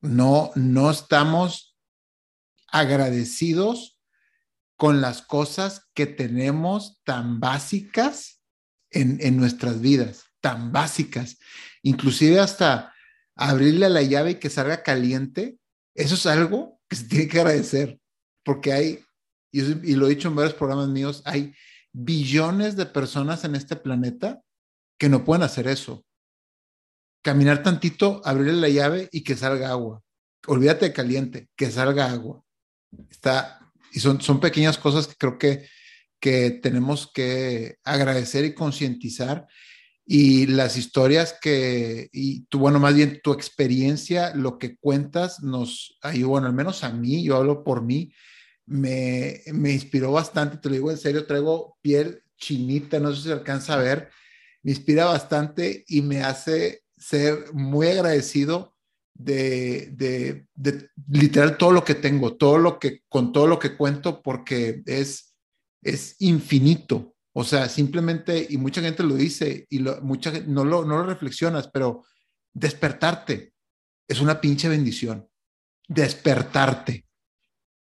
[0.00, 1.67] no, no estamos
[2.68, 3.98] agradecidos
[4.76, 8.40] con las cosas que tenemos tan básicas
[8.90, 11.38] en, nuestras vidas, tan básicas.
[11.82, 12.94] Inclusive hasta
[13.34, 15.58] abrirle la llave y que salga caliente,
[15.94, 18.00] eso es algo que se tiene que agradecer,
[18.44, 19.04] porque hay,
[19.52, 21.52] y, lo he dicho en varios programas míos, hay
[21.92, 24.42] billones de personas en este planeta
[24.96, 26.04] que no pueden hacer eso.
[27.22, 30.02] Caminar tantito, abrirle la llave y que salga agua.
[30.46, 32.44] Olvídate de caliente, que salga agua.
[33.10, 33.58] Está,
[33.92, 35.66] y son, son pequeñas cosas que creo que,
[36.20, 39.46] que tenemos que agradecer y concientizar.
[40.04, 45.98] Y las historias que, y tú, bueno, más bien tu experiencia, lo que cuentas, nos,
[46.00, 48.12] ahí, bueno, al menos a mí, yo hablo por mí,
[48.64, 53.28] me, me inspiró bastante, te lo digo en serio, traigo piel chinita, no sé si
[53.28, 54.10] se alcanza a ver,
[54.62, 58.77] me inspira bastante y me hace ser muy agradecido
[59.18, 63.76] de, de, de, literal todo lo que tengo, todo lo que, con todo lo que
[63.76, 65.34] cuento, porque es,
[65.82, 67.14] es infinito.
[67.34, 71.04] O sea, simplemente, y mucha gente lo dice, y lo, mucha no lo, no lo
[71.04, 72.04] reflexionas, pero
[72.54, 73.52] despertarte
[74.08, 75.28] es una pinche bendición.
[75.88, 77.06] Despertarte.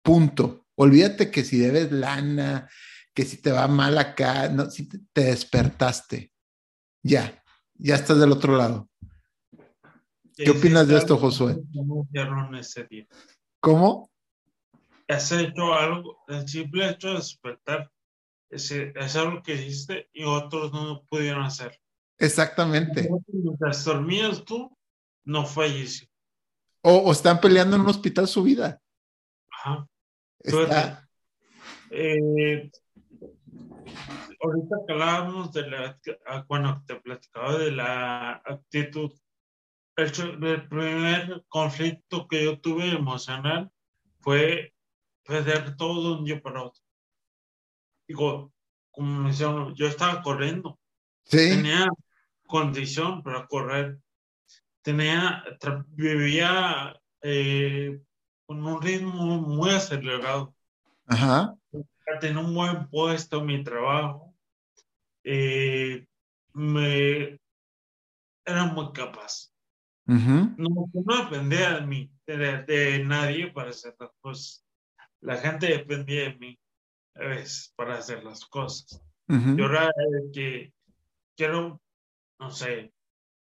[0.03, 0.67] Punto.
[0.75, 2.69] Olvídate que si debes lana,
[3.13, 6.31] que si te va mal acá, no, si te, te despertaste.
[7.03, 7.43] Ya,
[7.73, 8.89] ya estás del otro lado.
[10.35, 11.57] ¿Qué opinas de esto, Josué?
[13.59, 14.09] ¿Cómo?
[15.07, 17.91] Has hecho algo, el simple hecho de despertar
[18.49, 21.79] es algo que hiciste y otros no pudieron hacer.
[22.17, 23.09] Exactamente.
[23.27, 24.75] Mientras dormías tú,
[25.25, 26.07] no falleció.
[26.81, 28.81] O, o, están peleando en un hospital su vida.
[29.49, 29.87] Ajá.
[30.39, 31.07] Está...
[31.89, 32.71] Eh,
[34.41, 35.99] ahorita hablábamos de la,
[36.47, 39.11] cuando te platicaba de la actitud,
[39.95, 43.71] el, el primer conflicto que yo tuve emocional
[44.21, 44.73] fue
[45.23, 46.83] perder todo de un día para otro
[48.07, 48.53] digo,
[48.91, 50.79] como menciono, yo estaba corriendo.
[51.29, 51.87] Tenía
[52.45, 53.99] condición para correr.
[54.81, 55.43] Tenía,
[55.87, 58.01] vivía eh,
[58.45, 60.53] con un ritmo muy acelerado.
[61.07, 61.55] Ajá.
[62.19, 64.35] Tenía un buen puesto en mi trabajo.
[65.23, 66.05] Eh,
[66.53, 67.39] me
[68.45, 69.52] era muy capaz.
[70.05, 74.65] No, no, dependía de mí, de, nadie para hacer las cosas.
[75.21, 76.59] La gente dependía de mí
[77.15, 79.01] es para hacer las cosas.
[79.27, 79.89] Yo era
[80.33, 80.73] que
[81.35, 81.81] quiero,
[82.39, 82.93] no sé,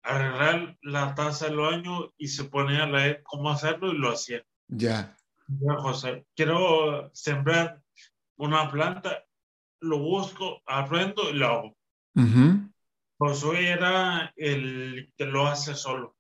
[0.04, 4.44] arreglar la taza del baño y se ponía a leer cómo hacerlo y lo hacía.
[4.68, 5.16] Ya.
[5.78, 7.82] José, quiero sembrar
[8.38, 9.26] una planta,
[9.82, 11.78] lo busco, aprendo y lo hago.
[13.18, 16.16] Josué era el que lo hace solo.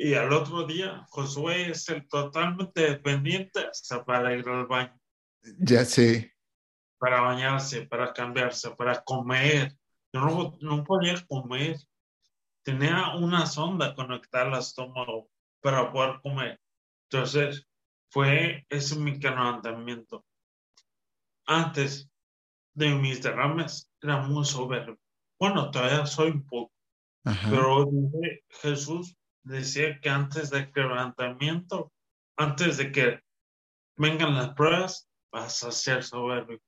[0.00, 4.96] Y al otro día, Josué es el totalmente dependiente hasta para ir al baño.
[5.58, 6.36] Ya sé.
[6.98, 9.76] Para bañarse, para cambiarse, para comer.
[10.12, 11.76] Yo no, no podía comer.
[12.62, 15.28] Tenía una sonda conectada al estómago
[15.60, 16.60] para poder comer.
[17.10, 17.66] Entonces,
[18.08, 20.24] fue ese mi calentamiento.
[21.44, 22.08] Antes
[22.72, 24.96] de mis derrames, era muy soberbio.
[25.40, 26.72] Bueno, todavía soy un poco.
[27.50, 27.90] Pero
[28.62, 29.17] Jesús
[29.48, 31.92] decía que antes del quebrantamiento,
[32.36, 33.20] antes de que
[33.96, 36.60] vengan las pruebas, vas a ser soberbio.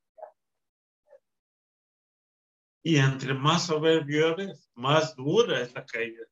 [2.82, 6.24] Y entre más soberbio eres, más dura es la caída.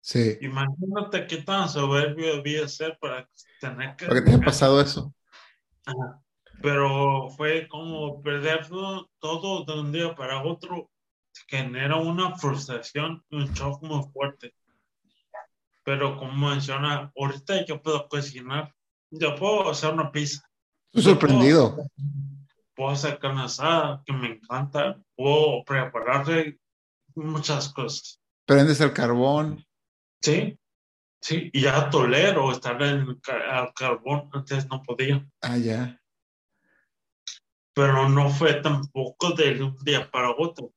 [0.00, 0.38] Sí.
[0.40, 3.28] Imagínate qué tan soberbio debía ser para
[3.60, 4.06] tener que...
[4.06, 5.12] Para que te haya pasado eso.
[6.62, 10.90] Pero fue como perder todo, todo, de un día para otro,
[11.48, 14.54] genera una frustración y un shock muy fuerte.
[15.86, 18.74] Pero como menciona, ahorita yo puedo cocinar,
[19.08, 20.42] yo puedo hacer una pizza,
[20.92, 21.76] Estoy sorprendido.
[22.74, 26.58] puedo hacer carne asada, que me encanta, puedo prepararle
[27.14, 28.20] muchas cosas.
[28.46, 29.64] Prendes el carbón.
[30.20, 30.58] Sí,
[31.20, 33.20] sí, y ya tolero estar en el
[33.72, 35.24] carbón, antes no podía.
[35.40, 36.02] Ah, ya.
[37.74, 40.72] Pero no fue tampoco de un día para otro.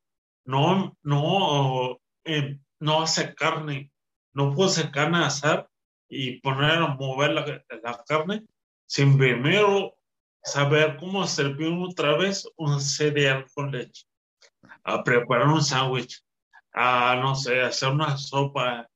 [0.45, 3.91] No, no, eh, no hace carne,
[4.39, 5.69] no puedo carne a asar
[6.07, 8.45] y poner a mover la, la carne
[8.87, 9.97] sin primero
[10.43, 14.05] saber cómo servir otra vez un cereal con leche,
[14.83, 16.23] a preparar un sándwich,
[16.73, 18.89] a no sé, hacer una sopa.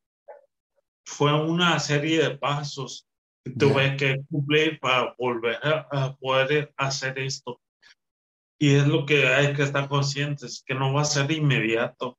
[1.06, 3.06] Fue una serie de pasos
[3.44, 7.60] que tuve que cumplir para volver a, poder hacer esto.
[8.58, 12.18] Y es lo que hay que estar conscientes, que no va a ser inmediato.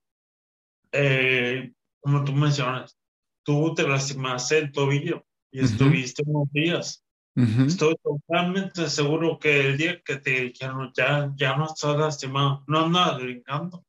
[0.92, 2.98] Eh, como tú mencionas,
[3.44, 7.04] tú te lastimaste el tobillo y estuviste unos días.
[7.36, 12.84] Estoy totalmente seguro que el día que te dijeron ya, ya no estás lastimado, no
[12.84, 13.84] andas brincando.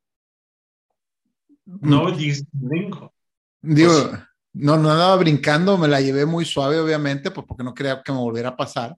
[1.65, 3.13] No dices brinco.
[3.61, 4.21] Digo, pues
[4.53, 8.11] no, no andaba brincando, me la llevé muy suave, obviamente, pues porque no quería que
[8.11, 8.95] me volviera a pasar.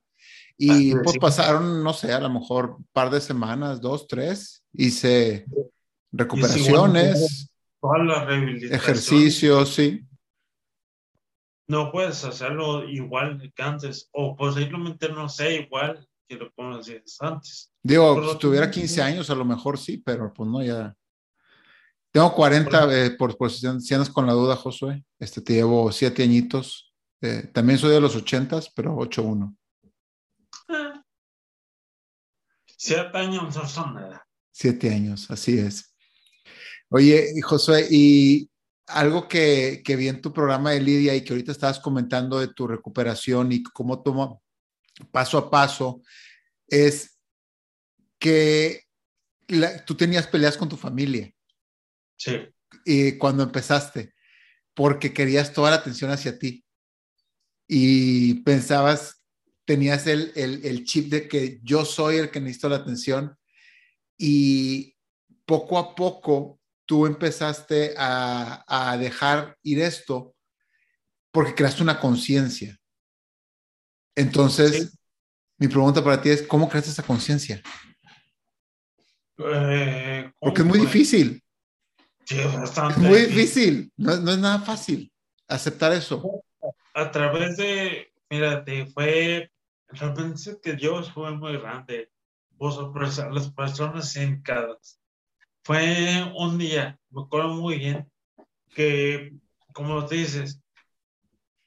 [0.58, 5.46] Y pues pasaron, no sé, a lo mejor un par de semanas, dos, tres, hice
[6.12, 7.52] recuperaciones,
[8.72, 10.07] ejercicios, sí
[11.68, 17.72] no puedes hacerlo igual que antes, o posiblemente no sea igual que lo conocías antes.
[17.84, 20.96] Digo, si tuviera 15 años, a lo mejor sí, pero pues no, ya.
[22.12, 25.04] Tengo 40, eh, por, por si andas con la duda, Josué.
[25.20, 26.94] Este, te llevo 7 añitos.
[27.22, 29.56] Eh, también soy de los 80, pero 8-1.
[32.78, 34.26] 7 años no son nada.
[34.52, 35.94] 7 años, así es.
[36.90, 38.50] Oye, Josué, y
[38.88, 42.48] algo que, que, vi en tu programa de Lidia y que ahorita estabas comentando de
[42.48, 44.38] tu recuperación y cómo toma
[45.12, 46.02] paso a paso,
[46.68, 47.20] es
[48.20, 48.84] que
[49.86, 51.32] tú tenías peleas con tu familia.
[52.18, 52.38] Sí.
[52.86, 54.14] Y cuando empezaste,
[54.74, 56.66] porque querías toda la atención hacia ti.
[57.68, 59.24] Y pensabas,
[59.66, 63.38] tenías el, el, el chip de que yo soy el que necesito la atención.
[64.18, 64.96] Y
[65.46, 66.57] poco a poco
[66.88, 70.34] tú empezaste a, dejar ir esto
[71.32, 72.76] porque creaste una conciencia.
[74.16, 74.98] Entonces,
[75.60, 77.62] mi pregunta para ti es, ¿cómo creaste esa conciencia?
[79.38, 81.44] Eh, porque es muy difícil.
[82.26, 82.94] Sí, bastante.
[82.94, 85.12] Es muy difícil, no, es nada fácil
[85.48, 86.44] aceptar eso.
[86.94, 89.52] A través de, mira, fue,
[89.90, 92.12] realmente que Dios fue muy grande.
[92.52, 92.80] Vos
[93.32, 94.12] las personas
[94.42, 94.78] cada
[95.68, 98.10] fue un día, me acuerdo muy bien,
[98.74, 99.34] que,
[99.74, 100.62] como te dices,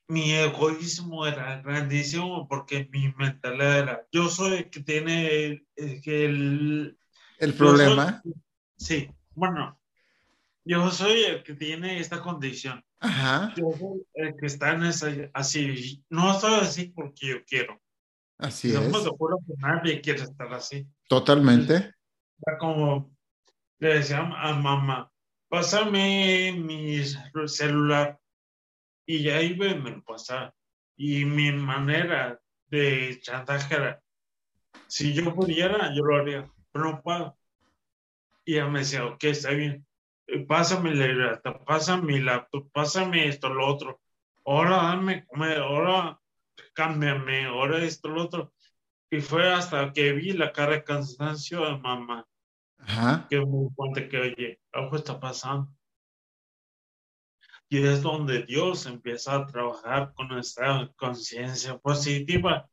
[0.09, 5.67] mi egoísmo era grandísimo porque mi mentalidad era, yo soy el que tiene el...
[5.77, 6.99] El,
[7.41, 8.23] el problema.
[8.79, 9.79] sí, bueno,
[10.65, 12.83] yo soy el que tiene esta condición.
[13.01, 13.53] Ajá.
[13.55, 17.79] Yo soy el que está en esa, así, no estoy así porque yo quiero.
[18.39, 18.93] Así no es.
[18.93, 20.89] No me acuerdo que nadie quiere estar así.
[21.07, 21.93] Totalmente.
[22.59, 23.20] como
[23.81, 25.11] le decía a mamá,
[25.49, 27.03] pásame mi
[27.47, 28.21] celular.
[29.07, 30.55] Y ya y me lo pasaba.
[30.97, 34.03] Y mi manera de chantaje era,
[34.87, 37.37] si yo pudiera, yo lo haría, pero no puedo.
[38.45, 39.87] Y ella me decía, ok, está bien,
[40.47, 44.01] pásame la libreta, pásame mi laptop, pásame esto, lo otro.
[44.45, 46.21] Ahora dame comer, ahora
[46.75, 48.53] cámbiame, ahora esto, lo otro.
[49.11, 52.30] Y fue hasta que vi la cara de cansancio de mamá
[53.29, 55.73] que es muy fuerte que, oye, algo está pasando.
[57.69, 62.69] Y es donde Dios empieza a trabajar con nuestra conciencia positiva,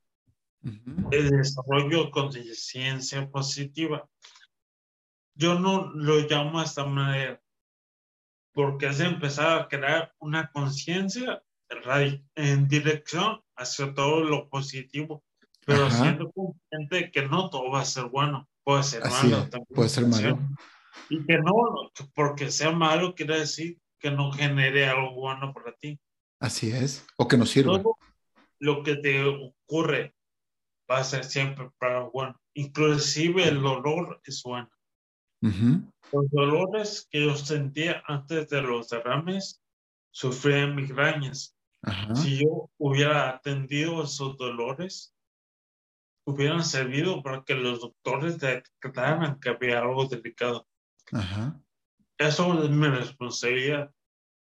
[1.11, 4.09] el desarrollo de conciencia positiva.
[5.35, 7.41] Yo no lo llamo de esta manera,
[8.53, 11.43] porque es empezar a crear una conciencia
[12.33, 15.23] en dirección hacia todo lo positivo,
[15.63, 19.49] pero siendo consciente que no todo va a ser bueno puede ser malo.
[19.73, 20.39] puede ser malo.
[21.09, 21.53] Y que no,
[22.13, 25.97] porque sea malo quiere decir que no genere algo bueno para ti.
[26.41, 27.81] Así es, o que no sirva.
[28.59, 30.13] lo que te ocurre
[30.91, 32.37] va a ser siempre para bueno.
[32.55, 34.69] Inclusive el dolor es bueno.
[35.39, 39.61] Los dolores que yo sentía antes de los derrames,
[40.11, 41.55] sufría migrañas.
[42.15, 45.15] Si yo hubiera atendido esos dolores,
[46.27, 50.67] hubieran servido para que los doctores detectaran que había algo delicado.
[52.17, 53.91] Eso es mi responsabilidad.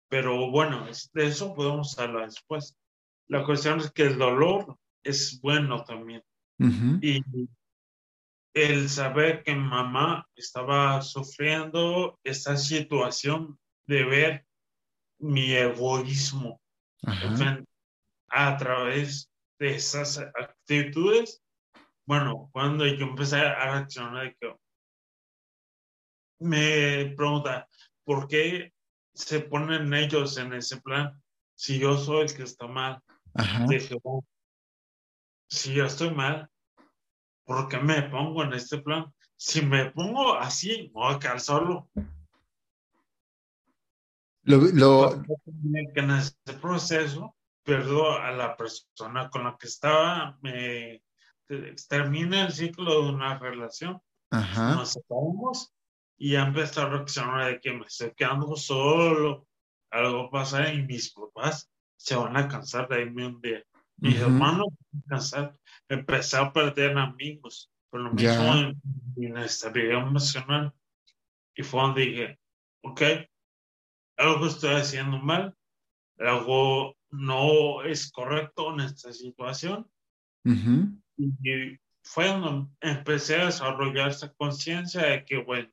[0.08, 2.76] Pero bueno, de eso podemos hablar después.
[3.28, 6.24] La cuestión es que el dolor es bueno también.
[6.58, 7.22] Y
[8.52, 14.46] el saber que mamá estaba sufriendo esta situación de ver
[15.20, 16.60] mi egoísmo
[18.28, 21.40] a través de esas actitudes,
[22.07, 24.57] bueno, cuando yo empecé a reaccionar, que
[26.40, 27.68] me pregunta,
[28.05, 28.72] ¿por qué
[29.14, 31.20] se ponen ellos en ese plan
[31.55, 33.03] si yo soy el que está mal?
[33.68, 34.24] Dije, oh,
[35.48, 36.48] si yo estoy mal,
[37.44, 39.12] ¿por qué me pongo en este plan?
[39.36, 41.88] Si me pongo así, voy a quedar solo.
[44.42, 45.22] Lo,
[45.92, 51.03] Que en este proceso perdo a la persona con la que estaba, me
[51.88, 55.72] termina el ciclo de una relación, nos separamos
[56.18, 59.46] y ya empezó a reaccionar de que me estoy quedando solo,
[59.90, 63.64] algo pasa y mis papás se van a cansar de irme un día.
[63.96, 65.57] Mis hermanos se van a cansar,
[65.88, 68.80] empecé a perder amigos, por lo mismo en
[69.16, 70.72] inestabilidad emocional.
[71.55, 72.40] Y fue donde dije,
[72.82, 73.03] ok,
[74.16, 75.55] algo estoy haciendo mal,
[76.18, 79.90] algo no es correcto en esta situación.
[81.20, 85.70] Y fue donde empecé a desarrollar esa conciencia de que, bueno,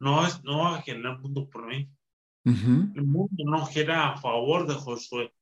[0.00, 1.88] no, es, no va a girar el mundo por mí.
[2.44, 5.32] El mundo no gira a favor de Josué.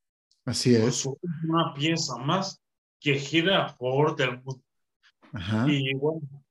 [0.44, 1.02] Así es.
[1.02, 2.62] Josué es una pieza más
[3.00, 4.62] que gira a favor del mundo.
[5.66, 6.44] Y bueno,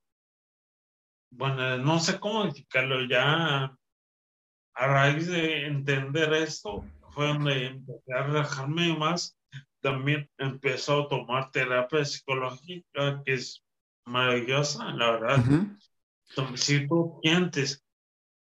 [1.31, 3.77] bueno, no sé cómo explicarlo ya
[4.73, 9.37] a raíz de entender esto, fue donde empecé a relajarme más.
[9.81, 13.63] También empezó a tomar terapia psicológica, que es
[14.05, 15.45] maravillosa, la verdad.
[16.55, 17.83] Si tú sientes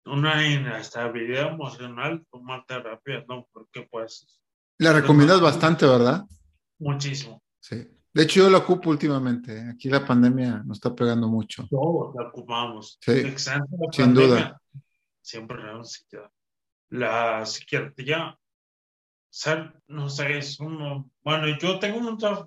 [0.04, 4.40] una inestabilidad emocional, tomar terapia, no, porque pues...
[4.78, 6.24] La recomiendas bastante, ¿verdad?
[6.78, 7.42] Muchísimo.
[7.60, 7.88] Sí.
[8.14, 9.56] De hecho, yo la ocupo últimamente.
[9.56, 9.70] ¿eh?
[9.74, 11.66] Aquí la pandemia nos está pegando mucho.
[11.68, 12.98] Todos la ocupamos.
[13.00, 13.22] Sí,
[13.92, 14.60] sin duda
[15.28, 15.58] siempre
[16.90, 18.38] La psiquiatría,
[19.88, 22.44] no sé, es uno, bueno, yo tengo muchas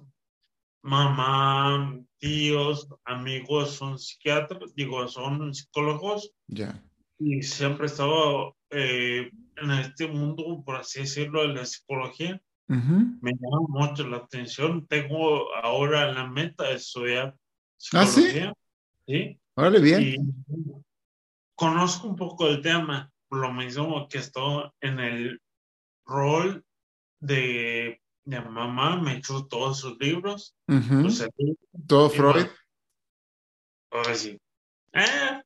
[0.82, 6.34] mamá, tíos, amigos son psiquiatras, digo, son psicólogos.
[6.48, 6.82] Ya.
[7.20, 12.42] Y siempre he estado eh, en este mundo, por así decirlo, de la psicología.
[12.68, 14.88] Me llama mucho la atención.
[14.88, 17.36] Tengo ahora la meta de estudiar
[17.76, 18.50] psicología.
[18.50, 18.54] ¿Ah,
[19.06, 19.14] sí?
[19.14, 19.40] ¿Sí?
[19.56, 20.02] Órale, bien.
[20.02, 20.16] Y,
[21.54, 25.42] conozco un poco el tema, por lo mismo que estoy en el
[26.06, 26.64] rol
[27.22, 30.56] de, de mamá, me echó todos sus libros.
[31.88, 32.48] Todo Freud.
[33.92, 34.38] Ahora sí.
[34.94, 35.44] Ah,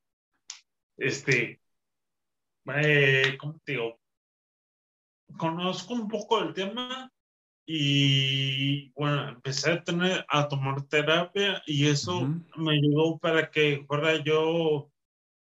[0.97, 1.59] este,
[2.73, 3.99] eh, ¿cómo te digo?
[5.38, 7.11] Conozco un poco el tema
[7.67, 14.23] y bueno, empecé a tener a tomar terapia y eso me ayudó para que fuera
[14.23, 14.91] yo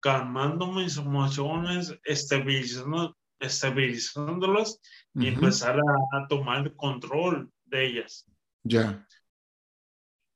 [0.02, 4.80] calmando mis emociones, estabilizando, estabilizándolas
[5.16, 8.26] y empezar a, tomar control de ellas.
[8.64, 9.06] Ya.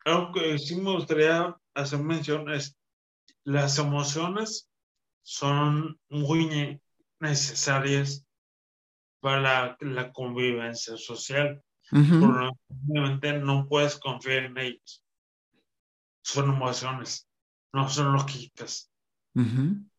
[0.05, 2.77] Algo que sí me gustaría hacer mención es,
[3.43, 4.69] las emociones
[5.21, 6.79] son muy
[7.19, 8.25] necesarias
[9.19, 11.61] para la, convivencia social.
[11.89, 15.03] Probablemente no puedes confiar en ellas.
[16.21, 17.27] Son emociones,
[17.73, 18.89] no son lógicas.
[19.33, 19.91] Son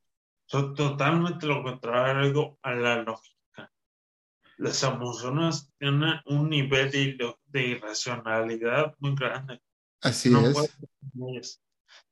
[0.63, 3.73] totalmente lo contrario a la lógica.
[4.57, 9.61] Las emociones tienen un nivel de, irracionalidad muy grande.
[10.01, 10.33] Así
[11.35, 11.61] es.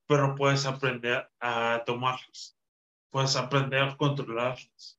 [0.06, 2.56] pero puedes aprender a tomarlas.
[3.10, 4.98] Puedes aprender a controlarlas.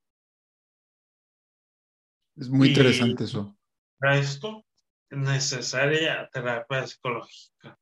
[2.36, 3.56] Es muy interesante eso.
[3.98, 4.64] Para esto
[5.10, 7.78] es necesaria terapia psicológica.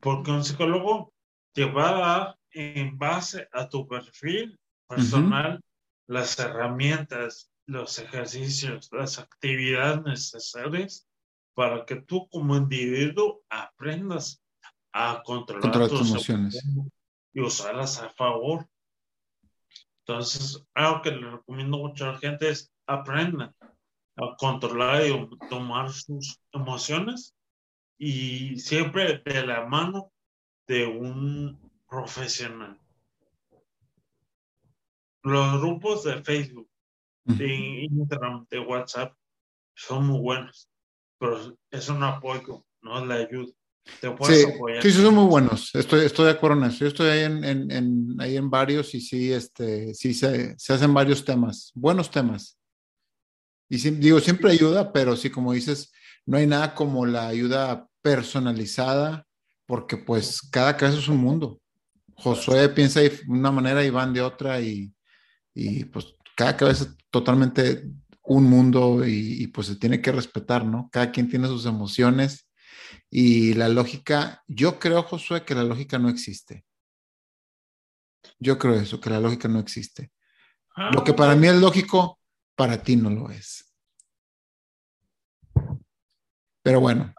[0.00, 1.12] Porque un psicólogo
[1.52, 5.60] te va a dar en base a tu perfil personal
[6.06, 11.06] las herramientas, los ejercicios, las actividades necesarias
[11.54, 14.42] para que tú como individuo aprendas
[14.92, 16.60] a controlar, tus, emociones
[17.32, 18.68] y usarlas a favor.
[20.04, 23.54] Entonces, algo que le recomiendo mucho a la gente es aprendan
[24.16, 27.36] a controlar y tomar sus emociones
[27.96, 30.10] y siempre de la mano
[30.66, 32.80] de un profesional.
[35.22, 36.68] Los grupos de Facebook,
[37.24, 39.14] de Instagram, de WhatsApp
[39.74, 40.70] son muy buenos,
[41.18, 43.52] pero es un apoyo, no es la ayuda.
[44.00, 45.74] Te sí, sí, son muy buenos.
[45.74, 46.78] Estoy, estoy de acuerdo en eso.
[46.80, 50.94] Yo estoy ahí en, en, ahí en varios y sí, este, sí se, se, hacen
[50.94, 52.58] varios temas, buenos temas.
[53.68, 55.92] Y digo, siempre ayuda, pero sí, como dices,
[56.24, 59.26] no hay nada como la ayuda personalizada
[59.66, 61.59] porque pues cada caso es un mundo.
[62.20, 64.94] Josué piensa de una manera, Iván de otra y,
[65.54, 67.84] y pues cada cabeza es totalmente
[68.22, 70.88] un mundo y, y, pues se tiene que respetar, ¿no?
[70.92, 72.48] Cada quien tiene sus emociones
[73.10, 76.64] y la lógica, yo creo, Josué, que la lógica no existe.
[78.38, 80.12] Yo creo eso, que la lógica no existe.
[80.76, 82.20] Ah, Lo que para mí es lógico,
[82.54, 83.74] para ti no lo es.
[86.62, 87.12] Pero bueno.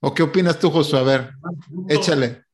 [0.00, 0.98] ¿O qué opinas tú, Josué?
[0.98, 1.34] A ver,
[1.88, 2.44] échale.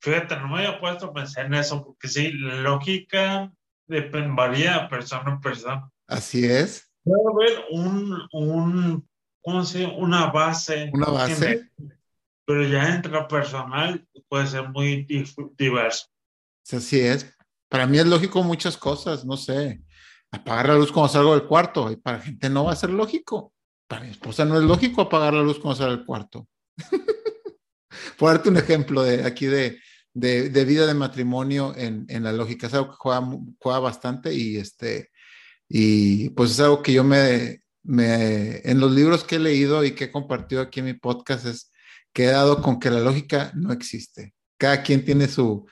[0.00, 3.52] Fíjate, no me había puesto a pensar en eso, porque sí, la lógica
[3.86, 5.90] depende, varía de persona en persona.
[6.06, 6.90] Así es.
[7.02, 9.08] Puede haber un, un
[9.40, 9.94] ¿cómo se llama?
[9.94, 10.90] Una base.
[10.92, 11.70] Una base.
[12.44, 15.06] Pero ya entre personal puede ser muy
[15.56, 16.06] diverso.
[16.70, 17.34] Así es.
[17.68, 19.82] Para mí es lógico muchas cosas, no sé.
[20.30, 21.90] Apagar la luz cuando salgo del cuarto.
[21.90, 23.52] Y para gente no va a ser lógico.
[23.86, 26.46] Para mi esposa no es lógico apagar la luz cuando sale del cuarto.
[28.18, 29.78] Por darte un ejemplo de aquí de,
[30.14, 32.66] de, vida de matrimonio en, en, la lógica.
[32.66, 33.28] Es algo que juega,
[33.58, 35.10] juega bastante y este,
[35.68, 39.92] y pues es algo que yo me, me, en los libros que he leído y
[39.92, 41.72] que he compartido aquí en mi podcast es
[42.12, 44.34] que he dado con que la lógica no existe.
[44.56, 45.66] Cada quien tiene su,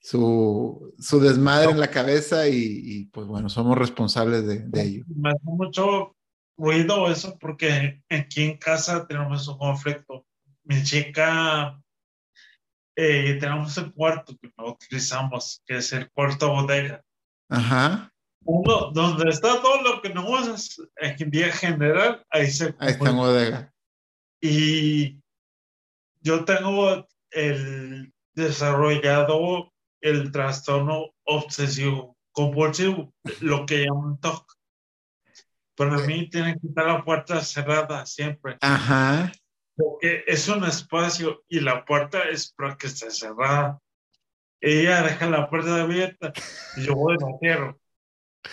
[0.00, 5.04] su, su desmadre en la cabeza y, y, pues bueno, somos responsables de, de ello.
[5.06, 6.16] Me hace mucho
[6.56, 10.26] ruido eso porque aquí en casa tenemos un conflicto.
[10.64, 11.80] Mi chica,
[12.96, 17.02] eh, tenemos el cuarto que no utilizamos, que es el cuarto bodega.
[17.48, 18.12] Ajá.
[18.44, 23.10] Uno, donde está todo lo que no usas en día general, ahí se Ahí está
[23.10, 23.72] en bodega.
[24.40, 25.20] Y
[26.20, 34.52] yo tengo el desarrollado el trastorno obsesivo compulsivo, lo que llaman TOC.
[35.76, 38.58] Para mí tiene que estar la puerta cerrada siempre.
[38.60, 39.32] Ajá.
[39.82, 43.80] Porque es un espacio y la puerta es para que esté cerrada.
[44.60, 46.32] Ella deja la puerta abierta
[46.76, 47.80] y yo voy a cierro.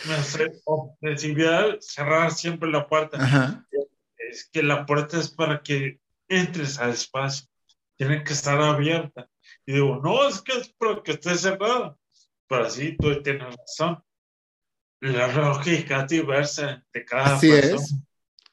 [0.07, 3.21] Me hace obsesividad cerrar siempre la puerta.
[3.21, 3.65] Ajá.
[4.17, 7.47] Es que la puerta es para que entres al espacio.
[7.95, 9.29] Tiene que estar abierta.
[9.67, 11.95] Y digo, no, es que es para que esté cerrada.
[12.47, 14.03] Pero sí, tú tienes razón.
[15.01, 17.75] La lógica diversa de cada Así persona.
[17.75, 17.95] es.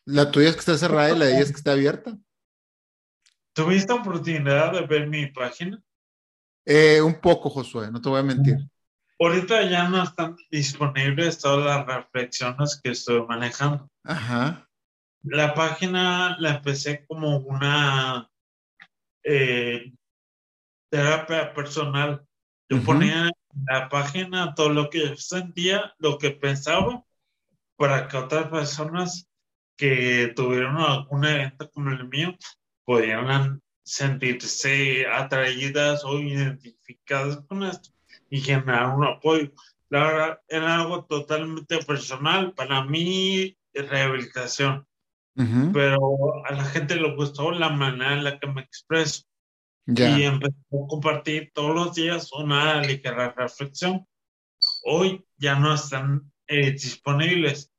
[0.04, 2.18] La tuya es que está cerrada y la de ella es que está abierta.
[3.56, 5.82] ¿Tuviste oportunidad de ver mi página?
[6.66, 8.58] Eh, un poco, Josué, no te voy a mentir.
[9.18, 13.88] Ahorita ya no están disponibles todas las reflexiones que estoy manejando.
[14.04, 14.68] Ajá.
[15.22, 18.30] La página la empecé como una
[19.24, 19.90] eh,
[20.90, 22.26] terapia personal.
[22.68, 27.02] Yo ponía en la página todo lo que yo sentía, lo que pensaba,
[27.76, 29.26] para que otras personas
[29.78, 32.36] que tuvieron algún evento como el mío
[32.86, 37.90] pudieran sentirse atraídas o identificadas con esto
[38.30, 39.50] y generar un apoyo.
[39.90, 42.52] La verdad, era algo totalmente personal.
[42.54, 44.86] Para mí, rehabilitación.
[45.36, 45.70] Ujú.
[45.72, 49.24] Pero a la gente le gustó la manera en la que me expreso
[49.86, 50.18] Ya.
[50.18, 54.06] y empezó a compartir todos los días una ligera reflexión.
[54.84, 57.70] Hoy ya no están eh, disponibles.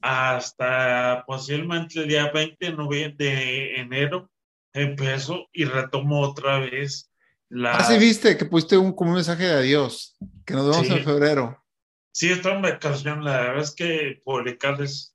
[0.00, 4.30] Hasta posiblemente el día 20 de, novie- de enero
[4.78, 7.10] empiezo y retomo otra vez
[7.50, 7.76] la...
[7.76, 10.92] Ah, sí, viste que pusiste un, como un mensaje de adiós, que nos vemos Sí.
[10.92, 11.64] en febrero.
[12.12, 13.24] Sí, estoy en vacación.
[13.24, 15.14] La verdad es que publicarles,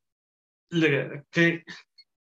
[0.69, 1.63] le- que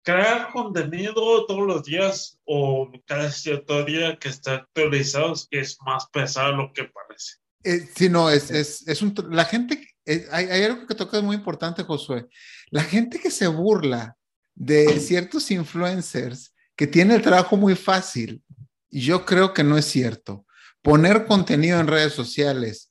[0.03, 6.53] crear contenido todos los días o cada cierto día que esté actualizado es más pesado
[6.53, 7.35] de lo que parece.
[7.63, 11.23] Eh, sí, no, es, es, es un, la gente, eh, hay, hay algo que tocas
[11.23, 12.27] muy importante, Josué.
[12.71, 14.17] La gente que se burla
[14.55, 16.50] de ciertos influencers
[16.81, 18.43] que tiene el trabajo muy fácil,
[18.89, 20.47] yo creo que no es cierto.
[20.81, 22.91] Poner contenido en redes sociales,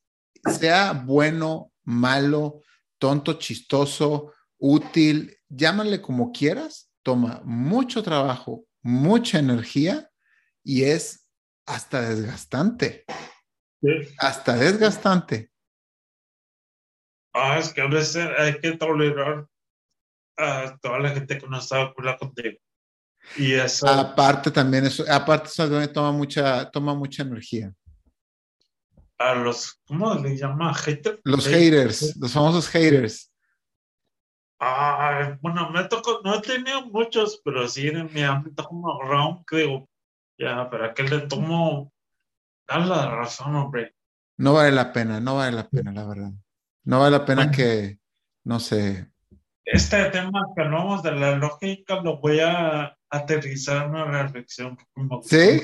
[0.60, 2.62] sea bueno, malo,
[3.00, 10.12] tonto, chistoso, útil, llámale como quieras, toma mucho trabajo, mucha energía
[10.64, 11.28] y es
[11.66, 13.06] hasta desgastante,
[14.20, 15.50] hasta desgastante.
[17.34, 19.48] Ah, es que a veces hay que tolerar
[20.38, 22.60] a toda la gente que no está de acuerdo contigo.
[23.36, 27.74] Y eso, Aparte también eso, aparte eso también toma mucha, toma mucha energía.
[29.20, 30.74] a los, ¿cómo le llama?
[30.74, 31.20] Hater.
[31.26, 33.32] Los haters, los famosos haters.
[34.62, 39.46] Ah, bueno, me tocó, no he tenido muchos, pero sí en mi ámbito como round,
[39.46, 39.88] creo.
[40.38, 41.94] Ya, pero que le tomo,
[42.68, 43.96] dale la razón, hombre.
[44.38, 46.32] No vale la pena, no vale la pena, la verdad.
[46.86, 47.56] No vale la pena Bueno.
[47.58, 48.00] que,
[48.46, 49.10] no sé,
[49.72, 54.76] Este tema que hablamos de la lógica lo voy a aterrizar en una reflexión.
[55.22, 55.62] ¿Sí?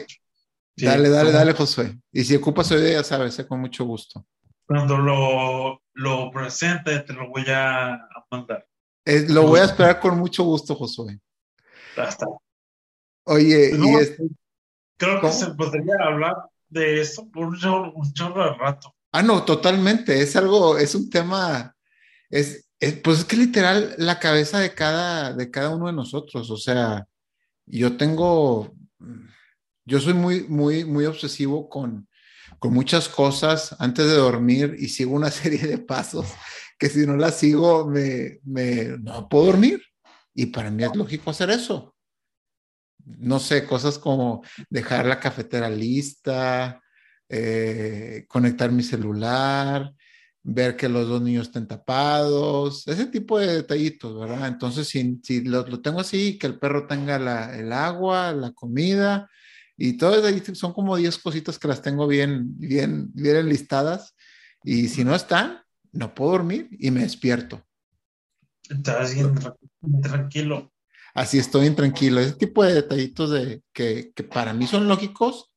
[0.78, 1.98] dale, dale, dale, Josué.
[2.12, 4.24] Y si ocupas hoy, ya sabes, eh, con mucho gusto.
[4.68, 8.00] Cuando lo, lo presente, te lo voy a
[8.30, 8.68] mandar.
[9.06, 11.20] Eh, lo voy a esperar con mucho gusto, Josué.
[11.98, 12.28] Hasta.
[13.24, 14.24] Oye, y este,
[14.98, 16.36] creo que se podría hablar
[16.70, 18.96] de esto por un chorro, un chorro de rato.
[19.12, 20.22] Ah, no, totalmente.
[20.22, 21.76] Es algo, es un tema,
[22.30, 22.65] es,
[23.04, 26.50] pues es que literal la cabeza de cada, de cada uno de nosotros.
[26.50, 27.08] O sea,
[27.66, 28.76] yo tengo,
[29.86, 32.08] yo soy muy, muy, muy obsesivo con,
[32.60, 36.28] con muchas cosas antes de dormir y sigo una serie de pasos
[36.78, 39.82] que si no las sigo me, me no puedo dormir.
[40.34, 41.96] Y para mí es lógico hacer eso.
[43.06, 46.82] No sé, cosas como dejar la cafetera lista,
[47.30, 49.94] eh, conectar mi celular,
[50.48, 54.48] ver que los dos niños estén tapados, ese tipo de detallitos, ¿verdad?
[54.48, 58.52] Entonces, si, si lo, lo, tengo así, que el perro tenga la, el agua, la
[58.52, 59.28] comida
[59.76, 64.16] y todo eso, son como 10 cositas que las tengo bien, bien, bien enlistadas.
[64.64, 67.66] Y si no están, no puedo dormir y me despierto.
[68.70, 69.34] Estás bien
[70.04, 70.72] tranquilo.
[71.16, 72.20] Así estoy intranquilo.
[72.20, 75.52] Ese tipo de detallitos de, que, que para mí son lógicos,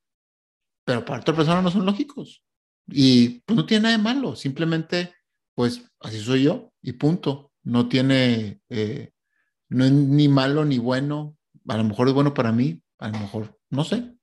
[0.85, 2.43] pero para otra persona no son lógicos.
[2.89, 5.15] Y pues no tiene nada de malo, simplemente,
[5.55, 7.53] pues así soy yo y punto.
[7.63, 9.13] No tiene, eh,
[9.69, 11.37] no es ni malo ni bueno.
[11.69, 14.15] A lo mejor es bueno para mí, a lo mejor, no sé.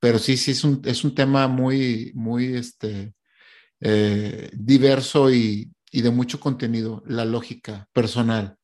[0.00, 3.14] Pero sí, sí, es un, es un tema muy, muy este,
[3.80, 8.56] eh, diverso y, y de mucho contenido, la lógica personal.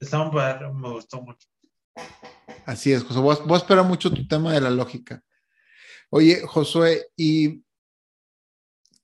[0.00, 0.30] Está
[0.72, 1.48] me gustó mucho.
[2.66, 3.18] Así es, José.
[3.18, 5.22] Vos, vos espera mucho tu tema de la lógica.
[6.10, 7.62] Oye, Josué, y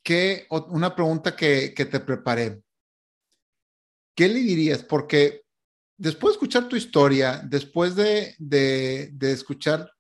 [0.03, 2.63] qué, una pregunta que, que te preparé.
[4.15, 4.83] ¿Qué le dirías?
[4.83, 5.43] Porque
[5.97, 9.91] después de escuchar tu historia, después de, de, de, escuchar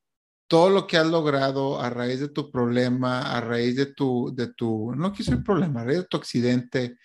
[0.48, 4.52] todo lo que has logrado a raíz de tu problema, a raíz de tu, de
[4.54, 6.98] tu, no quise el problema, a raíz de tu accidente,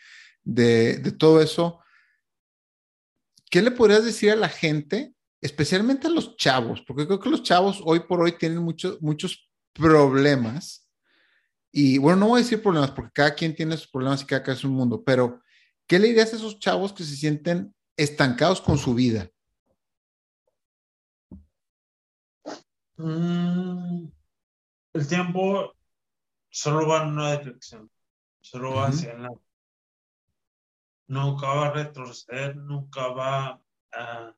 [0.43, 1.81] de, de todo eso,
[3.49, 6.83] ¿qué le podrías decir a la gente, especialmente a los chavos?
[6.85, 10.89] Porque creo que los chavos hoy por hoy tienen muchos muchos problemas,
[11.71, 14.41] y bueno, no voy a decir problemas porque cada quien tiene sus problemas y cada
[14.41, 15.41] casa es un mundo, pero
[15.87, 19.29] ¿qué le dirías a esos chavos que se sienten estancados con su vida?
[22.97, 24.07] Mm,
[24.93, 25.73] el tiempo
[26.49, 27.89] solo va en una dirección,
[28.41, 29.41] solo va hacia el lado.
[31.07, 33.61] Nunca va a retroceder, nunca va
[33.93, 34.35] a,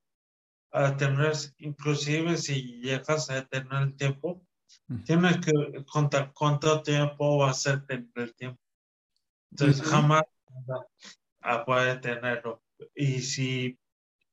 [0.71, 4.45] a tener, inclusive si llegas a detener el tiempo,
[5.05, 8.61] Tienes que contar cuánto tiempo va a ser el tiempo.
[9.51, 10.23] Entonces, jamás
[11.41, 12.61] a puede tenerlo.
[12.95, 13.79] Y si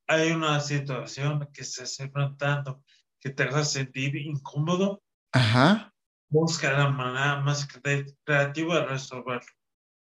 [0.06, 2.82] hay una situación que se esté enfrentando
[3.20, 5.02] que te haga sentir incómodo,
[5.32, 5.92] Ajá.
[6.28, 7.66] busca la manera más
[8.24, 9.52] creativa de resolverlo.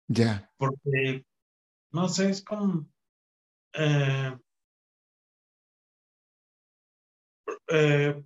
[0.07, 0.51] Ya.
[0.57, 1.25] Porque,
[1.91, 2.87] no sé, es como...
[3.73, 4.37] Eh,
[7.67, 8.21] eh,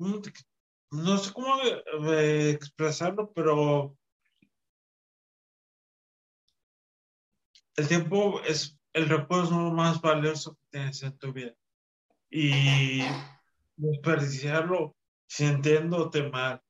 [0.91, 3.95] no sé cómo eh, expresarlo, pero
[7.75, 11.53] el tiempo es el recuerdo más valioso que tienes en tu vida.
[12.29, 13.01] Y
[13.75, 14.95] desperdiciarlo
[15.27, 16.61] sintiéndote mal.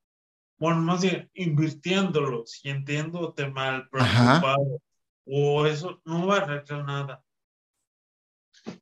[0.58, 4.82] Bueno, más bien invirtiéndolo, sintiéndote mal, preocupado.
[5.26, 7.24] O eso no va a arreglar nada.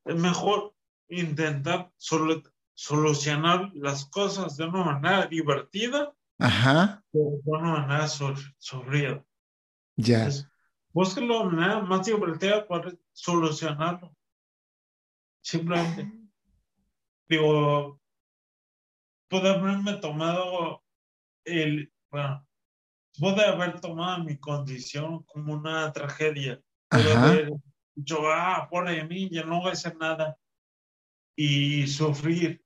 [0.04, 0.74] Es mejor
[1.08, 2.42] intentar solo
[2.78, 7.02] solucionar las cosas de una manera divertida, Ajá.
[7.12, 9.24] de una manera sufrida.
[9.96, 10.28] Ya.
[10.92, 14.14] Busca la manera más divertida para solucionarlo.
[15.40, 16.08] Simplemente.
[17.28, 18.00] Digo,
[19.26, 20.84] puede haberme tomado
[21.44, 22.46] el, bueno,
[23.18, 26.62] puede haber tomado mi condición como una tragedia.
[26.88, 27.50] Puede haber
[27.96, 30.38] dicho, ah, por mí, ya no voy a hacer nada.
[31.34, 32.64] Y sufrir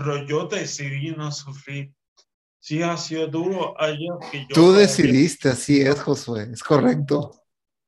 [0.00, 1.94] pero yo decidí no sufrir.
[2.58, 4.54] Sí, ha sido duro ayer que yo...
[4.54, 7.32] Tú decidiste, así es, Josué, es correcto.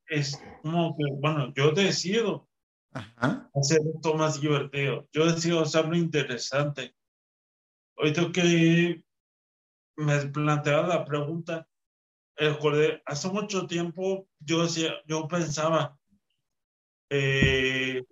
[0.06, 2.48] Es como que, bueno, yo decido
[2.92, 3.50] Ajá.
[3.54, 5.08] hacer esto más divertido.
[5.12, 6.94] Yo decido hacerlo interesante.
[7.96, 9.02] Ahorita que
[9.96, 11.66] me planteaba la pregunta,
[12.36, 15.98] recordé, hace mucho tiempo yo, decía, yo pensaba,
[17.08, 18.04] eh,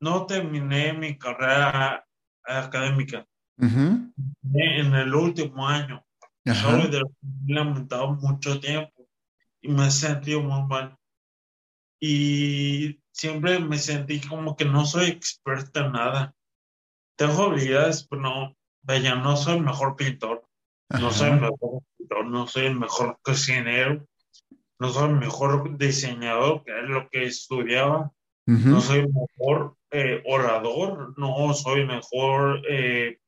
[0.00, 2.04] no terminé mi carrera
[2.44, 3.26] académica.
[3.58, 6.04] En el último año.
[6.44, 7.02] Solo de
[7.46, 9.08] lamentado mucho tiempo
[9.60, 10.96] y me he sentido muy mal.
[12.00, 16.34] Y siempre me sentí como que no soy experta en nada.
[17.16, 20.46] Tengo habilidades, pero no, vaya, no soy el mejor pintor,
[20.90, 24.06] no soy el mejor pintor, no soy el mejor cocinero,
[24.78, 28.12] no soy el mejor diseñador, que es lo que estudiaba,
[28.46, 33.18] no soy el mejor eh, orador, no soy el mejor eh,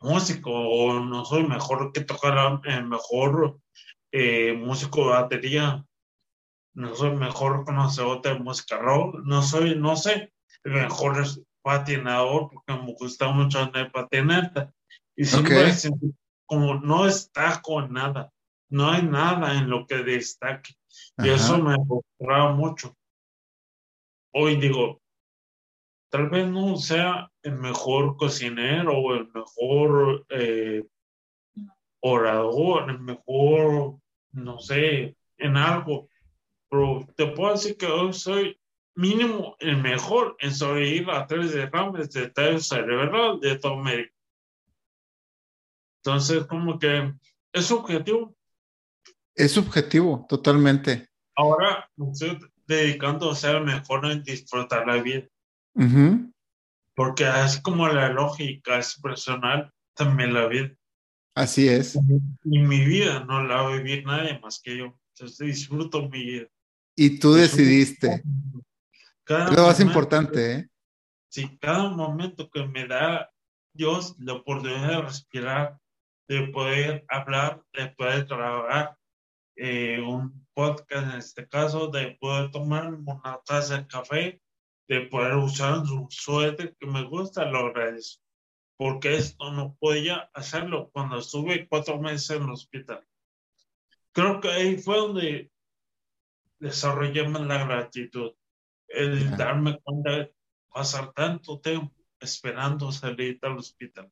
[0.00, 3.58] músico, o no soy mejor que tocara el mejor
[4.12, 5.84] eh, músico de batería,
[6.74, 10.32] no soy mejor conocedor de música rock, no soy, no sé,
[10.64, 11.24] el mejor
[11.62, 14.72] patinador, porque me gusta mucho andar patineta.
[15.16, 15.72] Y siempre
[16.44, 18.30] como no está con nada,
[18.70, 20.74] no hay nada en lo que destaque.
[21.18, 22.96] Y eso me frustraba mucho.
[24.32, 25.00] Hoy digo,
[26.16, 30.82] tal vez no sea el mejor cocinero o el mejor eh,
[32.00, 33.98] orador, el mejor,
[34.32, 36.08] no sé, en algo,
[36.70, 38.58] pero te puedo decir que hoy soy
[38.94, 44.14] mínimo el mejor en sobrevivir a tres derrames de tallo cerebral de todo América.
[46.02, 47.12] Entonces, como que
[47.52, 48.34] es subjetivo.
[49.34, 51.10] Es subjetivo, totalmente.
[51.36, 55.28] Ahora me estoy dedicando a ser mejor en disfrutar la vida.
[56.94, 60.70] Porque así como la lógica es personal, también la vida.
[61.34, 61.98] Así es.
[62.44, 64.98] Y mi vida no la va a vivir nadie más que yo.
[65.14, 66.46] Entonces disfruto mi vida.
[66.96, 68.22] Y tú decidiste.
[69.24, 70.68] Cada lo más importante, ¿eh?
[71.28, 73.30] Sí, cada momento que me da
[73.74, 75.78] Dios la oportunidad de respirar,
[76.28, 78.96] de poder hablar, de poder trabajar
[79.56, 84.40] eh, un podcast en este caso, de poder tomar una taza de café,
[84.88, 88.22] de poder usar un suéter que me gusta, lo agradezco.
[88.76, 93.06] Porque esto no podía hacerlo cuando estuve cuatro meses en el hospital.
[94.12, 95.50] Creo que ahí fue donde
[96.58, 98.32] desarrollé más la gratitud
[98.88, 100.34] el darme cuenta de
[100.72, 104.10] pasar tanto tiempo esperando salir del hospital.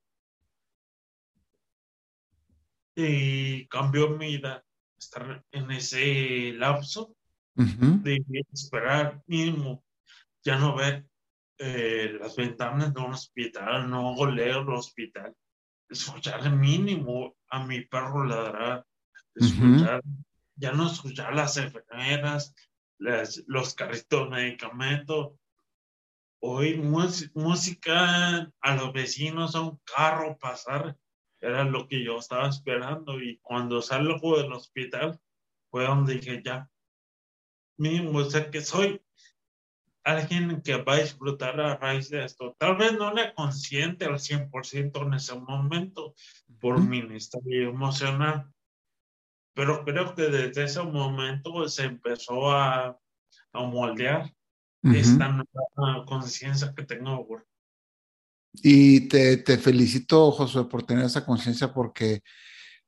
[2.96, 4.64] Y cambió mi vida
[4.98, 7.14] estar en ese lapso
[7.54, 9.84] de esperar mínimo,
[10.44, 11.06] ya no ver
[11.58, 15.34] eh, las ventanas de un hospital, no golear el hospital,
[15.88, 18.84] escuchar mínimo a mi perro ladrar,
[19.34, 20.02] escuchar,
[20.56, 22.54] ya no escuchar las enfermeras,
[22.98, 25.32] los carritos de medicamentos,
[26.40, 26.78] oír
[27.34, 30.96] música a los vecinos, a un carro pasar,
[31.40, 33.20] era lo que yo estaba esperando.
[33.20, 35.18] Y cuando salgo del hospital,
[35.70, 36.68] fue donde dije, ya,
[37.76, 39.03] mismo, sé que soy
[40.04, 42.54] alguien que va a disfrutar a raíz de esto.
[42.58, 46.14] Tal vez no le consciente al 100% en ese momento
[46.60, 48.52] por mi estado emocional,
[49.54, 52.98] pero creo que desde ese momento se empezó a,
[53.52, 54.32] a moldear
[54.82, 57.44] esta nueva conciencia que tengo ahora.
[58.52, 62.22] Y te, te, felicito, Josué, por tener esa conciencia porque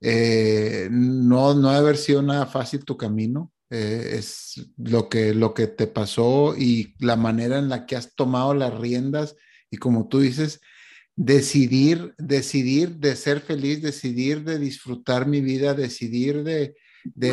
[0.00, 3.52] eh, no, no debe haber sido nada fácil tu camino.
[3.70, 8.14] Eh, es lo que, lo que te pasó y la manera en la que has
[8.14, 9.34] tomado las riendas
[9.70, 10.60] y como tú dices,
[11.16, 16.76] decidir, decidir de ser feliz, decidir de disfrutar mi vida, decidir de,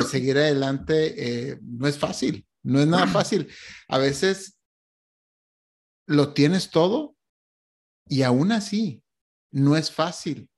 [0.09, 3.47] seguir adelante, eh, no es fácil, no es nada fácil.
[3.87, 4.57] A veces
[6.07, 7.15] lo tienes todo
[8.07, 9.03] y aún así
[9.51, 10.49] no es fácil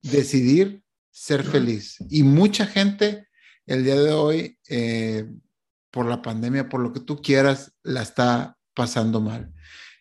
[0.00, 1.98] decidir ser feliz.
[2.08, 3.28] Y mucha gente
[3.66, 5.30] el día de hoy, eh,
[5.90, 9.52] por la pandemia, por lo que tú quieras, la está pasando mal.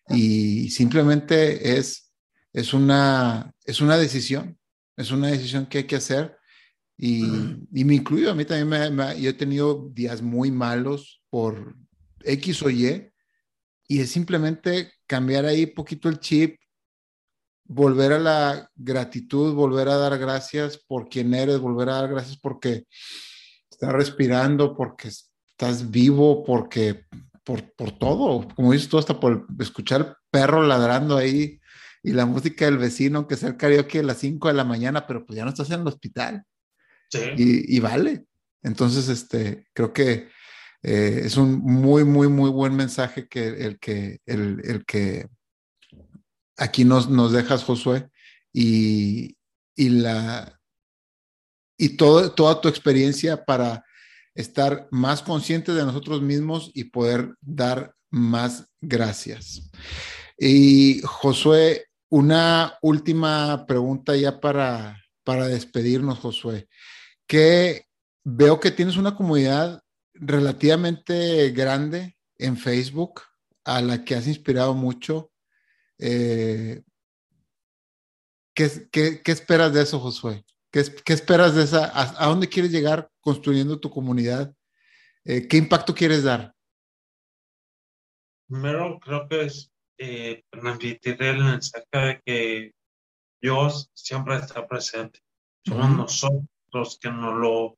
[0.09, 2.11] Y simplemente es
[2.53, 4.57] es una, es una decisión,
[4.97, 6.37] es una decisión que hay que hacer.
[6.97, 7.23] Y,
[7.73, 11.75] y me incluyo, a mí también me, yo he tenido días muy malos por
[12.23, 13.09] X o Y,
[13.87, 16.57] y es simplemente cambiar ahí poquito el chip,
[17.63, 22.37] volver a la gratitud, volver a dar gracias por quien eres, volver a dar gracias
[22.37, 22.85] porque
[23.81, 27.05] estás respirando, porque estás vivo, porque
[27.43, 31.59] por, por todo, como dices tú, hasta por escuchar perro ladrando ahí
[32.03, 35.07] y la música del vecino, aunque sea el karaoke a las 5 de la mañana,
[35.07, 36.43] pero pues ya no estás en el hospital.
[37.09, 37.19] Sí.
[37.35, 38.25] Y, vale.
[38.61, 40.29] Entonces, este, creo que
[40.83, 45.27] eh, es un muy, muy, muy buen mensaje que el que, el, el que
[46.55, 48.09] aquí nos, nos dejas, Josué,
[48.53, 49.37] y,
[49.75, 50.60] y la
[51.81, 53.83] y toda tu experiencia para
[54.35, 59.71] estar más conscientes de nosotros mismos y poder dar más gracias.
[60.37, 66.67] Y Josué, una última pregunta ya para, para despedirnos, Josué.
[67.25, 67.87] Que
[68.23, 69.81] veo que tienes una comunidad
[70.13, 73.21] relativamente grande en Facebook
[73.63, 75.31] a la que has inspirado mucho.
[75.97, 76.83] Eh,
[78.53, 80.45] ¿Qué, qué, qué esperas de eso, Josué?
[80.71, 81.85] ¿Qué, qué esperas de esa?
[81.85, 84.55] A, a, dónde quieres llegar construyendo tu comunidad?
[85.25, 86.55] Eh, ¿Qué impacto quieres dar?
[88.47, 92.71] Primero, creo que es eh, transmitir el mensaje de que
[93.41, 95.19] Dios siempre está presente.
[95.65, 95.97] Somos uh -huh.
[95.97, 97.77] nosotros que no lo,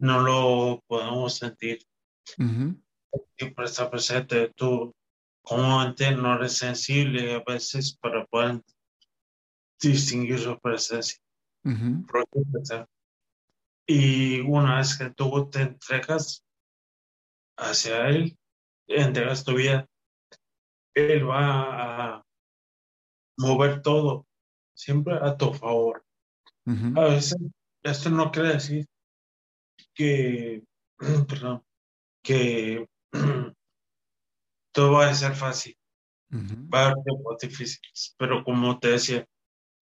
[0.00, 1.78] no lo podemos sentir.
[2.36, 2.82] Uh -huh.
[3.38, 4.52] Siempre está presente.
[4.54, 4.94] Tú,
[5.42, 8.60] comúnmente, no eres sensible a veces para poder
[9.80, 11.18] distinguir su presencia.
[11.68, 12.86] Uh -huh.
[13.86, 16.42] Y una vez que tú te entregas
[17.58, 18.38] hacia Él,
[18.86, 19.86] entregas tu vida,
[20.94, 22.24] Él va a
[23.36, 24.26] mover todo
[24.74, 26.02] siempre a tu favor.
[26.64, 26.98] Uh -huh.
[26.98, 27.36] A veces
[27.82, 28.86] esto no quiere decir
[29.94, 30.62] que,
[31.28, 31.62] perdón,
[32.22, 32.86] que
[34.72, 35.76] todo va a ser fácil.
[36.30, 36.70] Uh -huh.
[36.72, 39.26] Va a haber tiempos difíciles, pero como te decía,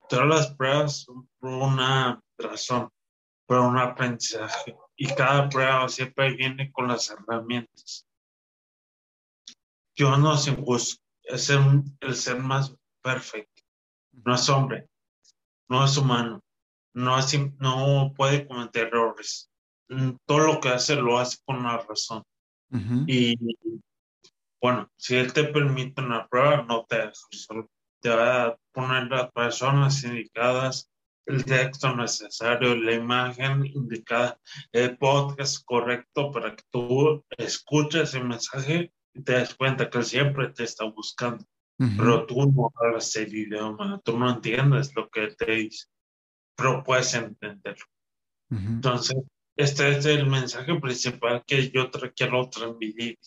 [0.09, 2.91] todas las pruebas son por una razón,
[3.47, 4.77] por un aprendizaje.
[4.97, 8.07] Y cada prueba siempre viene con las herramientas.
[9.95, 13.63] Dios no es injusto, es el, el ser más perfecto.
[14.13, 14.89] No es hombre,
[15.69, 16.43] no es humano,
[16.95, 19.51] no, es, no puede cometer errores.
[20.27, 22.23] Todo lo que hace lo hace con una razón.
[22.71, 23.05] Uh -huh.
[23.07, 23.37] Y
[24.61, 27.71] bueno, si Él te permite una prueba, no te deja solo.
[28.01, 30.91] Te va a poner las personas indicadas,
[31.27, 34.39] el texto necesario, la imagen indicada,
[34.73, 40.05] el podcast correcto para que tú escuches el mensaje y te des cuenta que Él
[40.05, 41.45] siempre te está buscando.
[41.79, 41.97] Uh -huh.
[41.97, 45.87] Pero tú no hablas el idioma, tú no entiendes lo que te dice,
[46.57, 47.87] pero puedes entenderlo.
[48.51, 48.69] Uh -huh.
[48.77, 49.17] Entonces,
[49.57, 53.19] este es el mensaje principal que yo quiero transmitir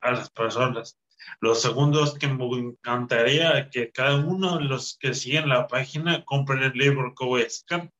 [0.00, 0.98] a las personas.
[1.40, 6.62] Los segundos que me encantaría que cada uno de los que siguen la página compren
[6.62, 7.90] el libro que voy a sacar.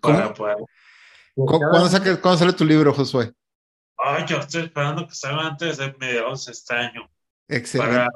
[0.00, 0.56] Para poder...
[1.34, 3.32] ¿Cuándo, saque, ¿Cuándo, sale tu libro, Josué?
[3.98, 7.10] Ay, yo estoy esperando que salga antes de mediados de este año.
[7.48, 7.94] Excelente.
[7.94, 8.08] Para,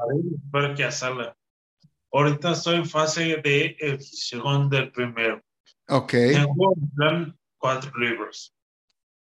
[0.51, 1.37] para que salga.
[2.13, 5.43] Ahorita estoy en fase de edición del primero.
[5.89, 6.11] Ok.
[6.11, 8.55] Tengo en plan cuatro libros.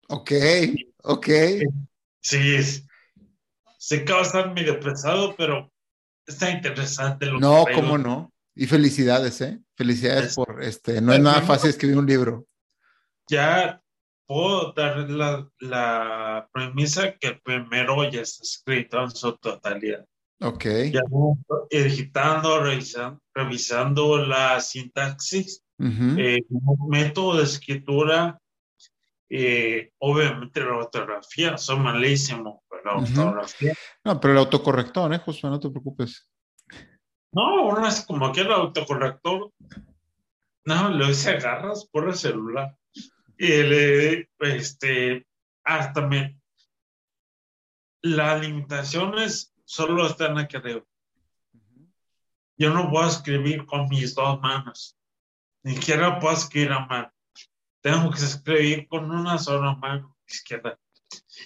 [0.10, 0.32] Ok,
[1.04, 1.28] ok.
[2.22, 2.58] Sí,
[3.78, 5.72] sé que va a estar medio pesado, pero
[6.26, 7.26] está interesante.
[7.28, 8.34] Lo no, que cómo no.
[8.56, 9.60] Y felicidades, ¿eh?
[9.76, 11.02] Felicidades es, por este.
[11.02, 12.48] No es nada fácil escribir un libro.
[13.30, 13.82] Ya
[14.26, 20.06] puedo dar la, la premisa que el primero ya está escrito en su totalidad.
[20.42, 20.66] Ok.
[20.92, 21.02] Ya
[21.70, 26.20] editando, revisando, revisando la sintaxis, uh -huh.
[26.20, 26.46] eh,
[26.88, 28.40] método de escritura,
[29.30, 31.80] eh, obviamente la ortografía, soy
[32.86, 33.20] uh -huh.
[33.20, 33.74] ortografía.
[34.04, 35.50] No, pero el autocorrector, ¿eh, Josué?
[35.50, 36.30] No te preocupes.
[37.32, 39.52] No, uno es como que el autocorrector,
[40.66, 42.76] no, lo hice agarras por el celular.
[43.38, 45.28] Y le, este,
[45.64, 46.40] hasta me,
[48.02, 50.84] las limitaciones solo están aquí arriba.
[52.58, 54.98] Yo no puedo escribir con mis dos manos,
[55.64, 57.12] ni siquiera puedo escribir a mano
[57.88, 60.78] tengo que escribir con una sola mano izquierda.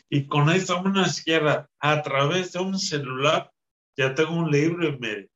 [0.09, 3.51] Y con esa mano izquierda, a través de un celular,
[3.97, 5.27] ya tengo un libro y medio.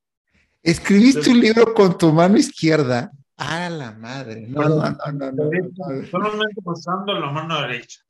[0.62, 3.12] ¿Escribiste Entonces, un libro con tu mano izquierda?
[3.36, 4.46] ¡Ah, la madre!
[4.48, 6.06] No, no, no, no, no, no.
[6.10, 8.00] Solamente usando la mano derecha.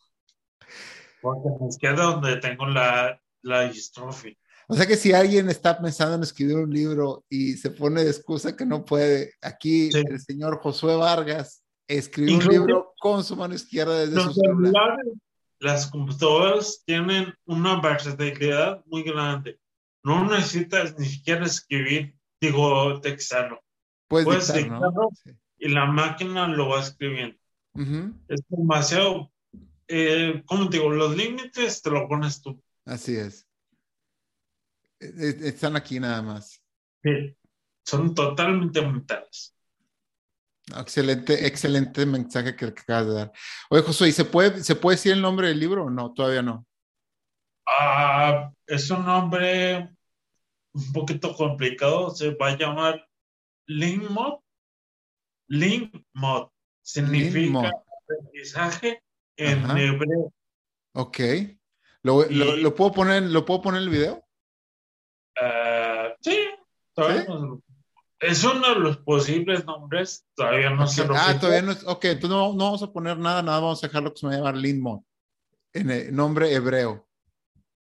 [1.21, 4.35] Porque en la izquierda donde tengo la, la distrofia.
[4.69, 8.11] O sea que si alguien está pensando en escribir un libro y se pone de
[8.11, 10.03] excusa que no puede, aquí sí.
[10.09, 14.99] el señor Josué Vargas escribió un libro con su mano izquierda desde los su celular.
[15.59, 19.59] Las computadoras tienen una versatilidad muy grande.
[20.03, 23.63] No necesitas ni siquiera escribir, digo, textarlo.
[24.09, 25.09] Puedes, Puedes dictar, dictarlo ¿no?
[25.13, 25.31] sí.
[25.59, 27.37] y la máquina lo va escribiendo.
[27.75, 28.15] Uh -huh.
[28.29, 29.33] Es demasiado,
[29.89, 30.91] eh, ¿cómo te digo?
[30.91, 32.63] Los límites te lo pones tú.
[32.85, 33.47] Así es.
[35.01, 36.63] E, e, están aquí nada más.
[37.03, 37.37] Sí,
[37.85, 39.56] son totalmente mentales.
[40.75, 43.33] Excelente, excelente mensaje que acabas de dar.
[43.71, 46.13] Oye, Josué, ¿y se puede, ¿se puede decir el nombre del libro o no?
[46.13, 46.67] Todavía no.
[47.67, 49.91] Uh, es un nombre
[50.73, 52.11] un poquito complicado.
[52.11, 53.09] Se va a llamar
[53.69, 54.41] Linkmod.
[55.49, 56.49] Linkmod
[56.83, 57.71] significa
[58.03, 59.03] aprendizaje
[59.37, 59.81] en Ajá.
[59.81, 60.33] hebreo.
[60.95, 61.19] Ok.
[62.03, 64.25] ¿Lo, y, lo, puedo poner, ¿Lo puedo poner en el video?
[65.41, 66.49] Uh, sí,
[66.95, 67.29] todavía ¿Sí?
[67.29, 67.63] No,
[68.21, 70.95] es uno de los posibles nombres, todavía no okay.
[70.95, 73.61] se lo Ah, todavía no es, ok, entonces no, no, vamos a poner nada, nada,
[73.61, 75.05] vamos a dejarlo que se me llama Lindmont,
[75.73, 77.07] en el nombre hebreo.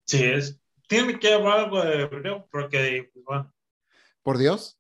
[0.07, 3.55] Sí, es, tiene que haber algo de hebreo, porque, pues, bueno.
[4.23, 4.79] ¿Por Dios?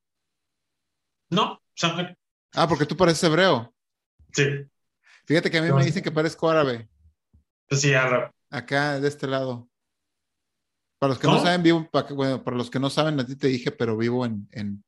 [1.30, 2.16] No, sangre.
[2.54, 3.74] Ah, porque tú pareces hebreo.
[4.32, 4.44] Sí,
[5.26, 6.88] Fíjate que a mí me dicen que parezco árabe.
[7.68, 8.30] pues sí, árabe.
[8.50, 9.68] Acá, de este lado.
[10.98, 13.36] Para los que no saben, vivo, pa- bueno, para los que no saben, a ti
[13.36, 14.84] te dije, pero vivo en, en,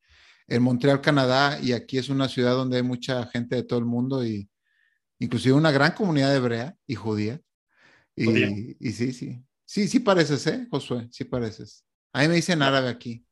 [0.50, 3.84] en Montreal, Canadá, y aquí es una ciudad donde hay mucha gente de todo el
[3.84, 4.50] mundo y
[5.20, 7.40] inclusive una gran comunidad hebrea y judía.
[8.16, 9.42] Y, sí, sí.
[9.64, 11.08] Sí, sí pareces, ¿eh, Josué?
[11.12, 11.84] Sí pareces.
[12.12, 13.24] A mí me dicen árabe aquí.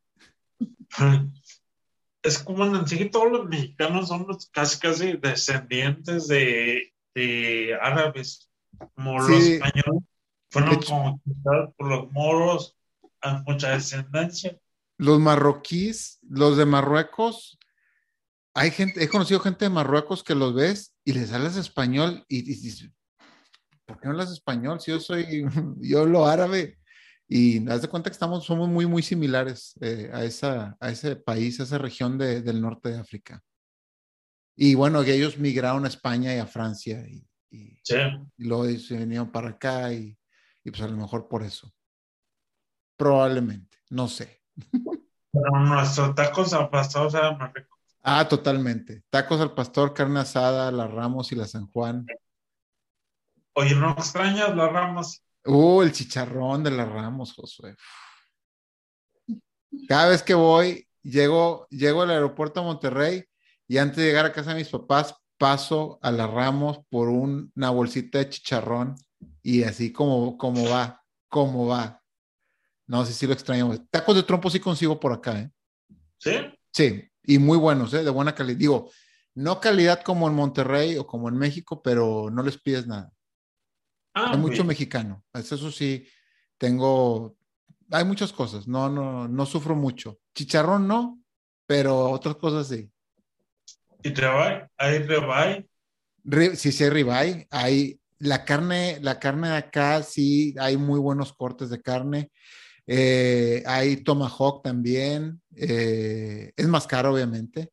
[2.21, 8.51] Es como en sí todos los mexicanos son los casi casi descendientes de, de árabes,
[8.97, 10.03] como los españoles
[10.51, 12.77] fueron hecho- conquistados por los moros,
[13.21, 14.59] hay mucha descendencia.
[14.99, 17.59] Los marroquíes, los de Marruecos,
[18.55, 22.43] hay gente, he conocido gente de Marruecos que los ves y les hablas español y,
[22.43, 22.91] dices,
[23.87, 24.81] ¿por qué no hablas español?
[24.81, 25.45] Si yo soy,
[25.81, 26.79] yo hablo árabe.
[27.31, 31.15] Y haz de cuenta que estamos, somos muy, muy similares eh, a, esa, a ese
[31.15, 33.45] país, a esa región de- del norte de África.
[34.57, 37.97] Y bueno, que ellos migraron a España y a Francia y, y- Sí.
[38.39, 40.19] y luego se vinieron para acá y,
[40.65, 41.73] y pues a lo mejor por eso.
[42.97, 44.38] Probablemente, no sé.
[45.33, 47.79] Pero nuestros tacos al pastor más rico.
[48.03, 49.03] Ah, totalmente.
[49.11, 52.07] Tacos al pastor, carne asada, la Ramos y la San Juan.
[53.55, 55.23] Oye, ¿no extrañas las ramas?
[55.45, 57.75] Uh, el chicharrón de la Ramos, Josué.
[59.89, 63.25] Cada vez que voy, llego, llego al aeropuerto de Monterrey
[63.67, 67.53] y antes de llegar a casa de mis papás, paso a la Ramos por un-
[67.55, 68.95] una bolsita de chicharrón
[69.43, 72.03] y así como, como va, como va.
[72.89, 73.71] No sé si lo extraño.
[73.91, 75.51] Tacos de trompo sí consigo por acá, ¿eh?
[76.19, 76.33] ¿Sí?
[76.73, 78.03] Sí, y muy buenos, ¿eh?
[78.03, 78.59] De buena calidad.
[78.59, 78.91] Digo,
[79.35, 83.13] no calidad como en Monterrey o como en México, pero no les pides nada.
[84.15, 84.67] Ah, Hay mucho bien.
[84.69, 85.23] mexicano.
[85.35, 86.09] Eso, eso sí,
[86.57, 87.37] tengo,
[87.91, 88.67] hay muchas cosas.
[88.67, 90.19] No, no, no sufro mucho.
[90.35, 91.21] Chicharrón no,
[91.67, 92.91] pero otras cosas sí.
[94.03, 94.67] ¿Y ribeye?
[94.79, 95.69] ¿Hay ribeye?
[96.25, 97.47] Ri- Sí, sí hay ribeye.
[97.51, 102.33] Hay la carne, la carne de acá, sí, hay muy buenos cortes de carne.
[102.91, 105.43] Eh, hay tomahawk también.
[105.55, 107.71] eh, es más caro, obviamente.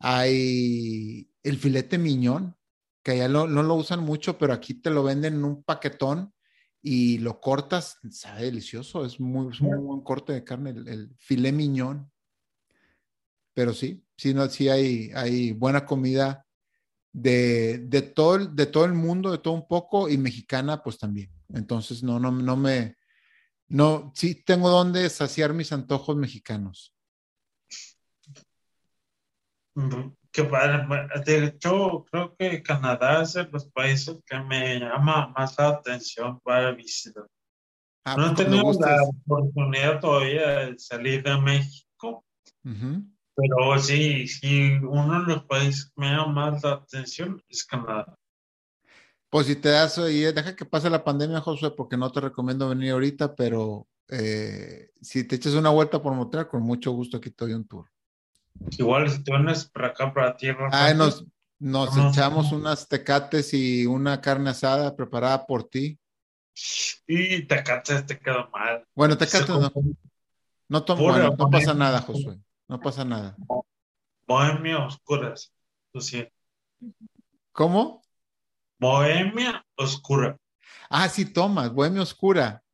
[0.00, 2.56] Hay el filete miñón,
[3.02, 6.34] que allá no lo usan mucho, pero aquí te lo venden en un paquetón
[6.82, 11.10] y lo cortas, sabe delicioso, es muy, es muy buen corte de carne, el, el
[11.18, 12.10] filé miñón.
[13.54, 16.46] Pero sí, sí, no, sí hay, buena comida
[17.12, 21.30] de, de, todo, de todo el mundo, de todo un poco, y mexicana, pues también.
[21.50, 22.96] Entonces, no, no, no me,
[23.70, 26.92] no, sí tengo donde saciar mis antojos mexicanos.
[30.32, 30.86] Qué padre.
[31.24, 36.40] De hecho, creo que Canadá es de los países que me llama más la atención
[36.40, 37.26] para visitar.
[38.04, 42.24] Ah, No he tenido la oportunidad todavía de salir de México,
[43.36, 48.16] pero sí, sí, uno de los países que me llama más la atención es Canadá.
[49.30, 52.68] Pues si te das, y deja que pase la pandemia, Josué, porque no te recomiendo
[52.68, 57.30] venir ahorita, pero eh, si te echas una vuelta por Montreal, con mucho gusto aquí
[57.30, 57.86] te doy un tour.
[58.76, 60.68] Igual si tú vienes para acá, para tierra.
[60.72, 61.26] Ay, Santa, nos,
[61.60, 62.08] nos Ajá.
[62.08, 65.96] echamos unas tecates y una carne asada preparada por ti.
[67.06, 68.84] Y te cansas, te queda mal.
[68.96, 69.60] Bueno, tecates no,
[70.68, 72.38] no, bueno, no pasa nada, Josué,
[72.68, 73.36] no pasa nada.
[74.26, 75.52] Bohemia oscuras.
[75.92, 76.32] Lo siento.
[77.52, 78.02] ¿Cómo?
[78.80, 80.38] Bohemia oscura.
[80.88, 82.64] Ah, sí, tomas, bohemia oscura.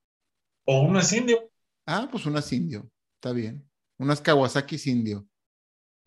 [0.64, 1.50] O una indio.
[1.84, 3.68] Ah, pues unas indio, está bien.
[3.98, 5.26] Unas Kawasaki indio.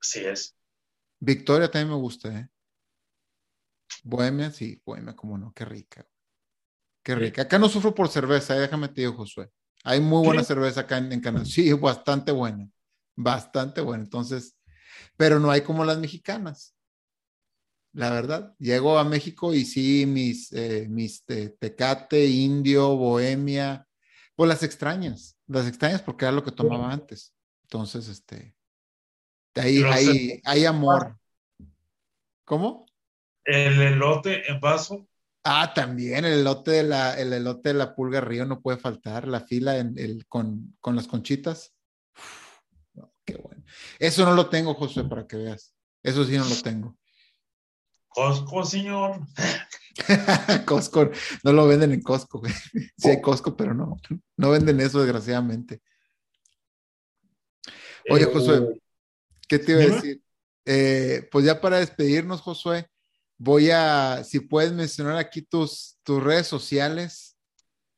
[0.02, 0.56] Así es.
[1.20, 2.50] Victoria también me gusta, ¿eh?
[4.04, 6.08] Bohemia, sí, Bohemia, cómo no, qué rica.
[7.04, 7.42] Qué rica.
[7.42, 9.52] Acá no sufro por cerveza, eh, déjame te digo, Josué.
[9.84, 10.48] Hay muy buena ¿Sí?
[10.48, 11.46] cerveza acá en, en Canadá.
[11.46, 12.70] Sí, bastante buena.
[13.16, 14.04] Bastante buena.
[14.04, 14.58] Entonces,
[15.18, 16.76] pero no hay como las mexicanas.
[17.94, 23.88] La verdad, llego a México y sí, mis, eh, mis te- tecate, indio, bohemia,
[24.36, 27.34] pues las extrañas, las extrañas porque era lo que tomaba antes.
[27.64, 28.56] Entonces, este,
[29.56, 31.18] ahí, Pero ahí, se- hay amor.
[32.46, 32.86] ¿Cómo?
[33.44, 35.08] El elote en vaso.
[35.44, 39.28] Ah, también el elote de la, el elote de la Pulga Río no puede faltar,
[39.28, 41.74] la fila en el, con, con las conchitas.
[42.16, 42.60] Uf,
[43.26, 43.64] qué bueno.
[43.98, 45.74] Eso no lo tengo, José, para que veas.
[46.04, 46.98] Eso sí no lo tengo.
[48.10, 49.22] Costco, señor.
[50.66, 51.10] Costco,
[51.44, 52.54] no lo venden en Costco, güey.
[52.98, 53.98] Sí hay Costco, pero no,
[54.38, 55.82] no venden eso, desgraciadamente.
[58.10, 58.82] Oye, Eh, Josué,
[59.48, 60.22] ¿qué te iba a decir?
[60.66, 62.88] Eh, pues ya para despedirnos, Josué,
[63.38, 67.38] voy a, si puedes mencionar aquí tus, tus redes sociales.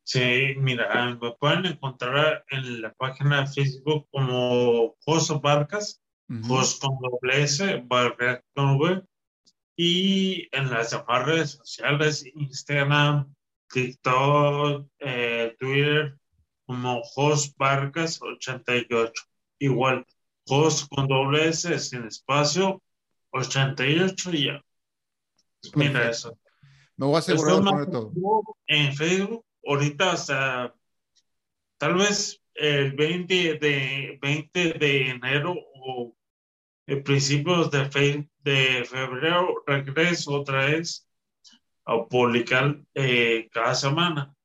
[0.03, 6.01] Sí, mira, me pueden encontrar en la página de Facebook como Joso Vargas.
[6.47, 9.03] Jos con doble S, Vargas con V.
[9.75, 13.33] Y en las demás redes sociales, Instagram,
[13.69, 16.17] TikTok, eh, Twitter,
[16.65, 19.23] como Jos Vargas 88.
[19.59, 20.05] Igual,
[20.45, 22.81] Jos con doble S, sin espacio,
[23.31, 24.63] 88 y ya.
[25.75, 26.37] Mira eso.
[26.97, 28.13] Me voy a asegurar de poner todo.
[28.67, 30.75] En Facebook, ahorita hasta
[31.77, 36.15] tal vez el 20 de, 20 de enero o
[36.97, 41.07] principios de, fe, de febrero regreso otra vez
[41.85, 44.35] a publicar eh, cada semana.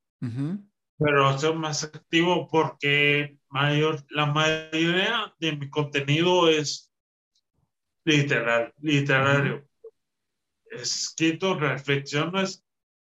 [0.98, 6.90] Pero soy más activo porque mayor, la mayoría de mi contenido es
[8.04, 9.68] literal, literario.
[10.70, 12.64] Escrito reflexiones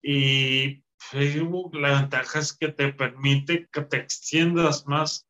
[0.03, 5.27] y Facebook, la ventaja es que te permite que te extiendas más,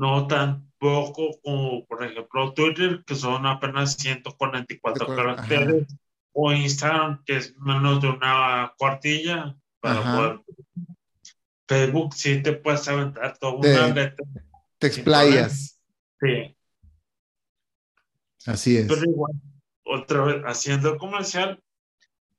[0.00, 5.94] no tan poco como, por ejemplo, Twitter, que son apenas 144 caracteres,
[6.32, 10.40] o Instagram, que es menos de una cuartilla para poder.
[11.68, 14.26] Facebook sí te puedes aventar toda una letra.
[14.78, 15.78] Te explayas.
[16.18, 16.56] Sí.
[18.46, 18.86] Así es.
[18.88, 19.32] Pero igual,
[19.84, 21.62] otra vez, haciendo comercial,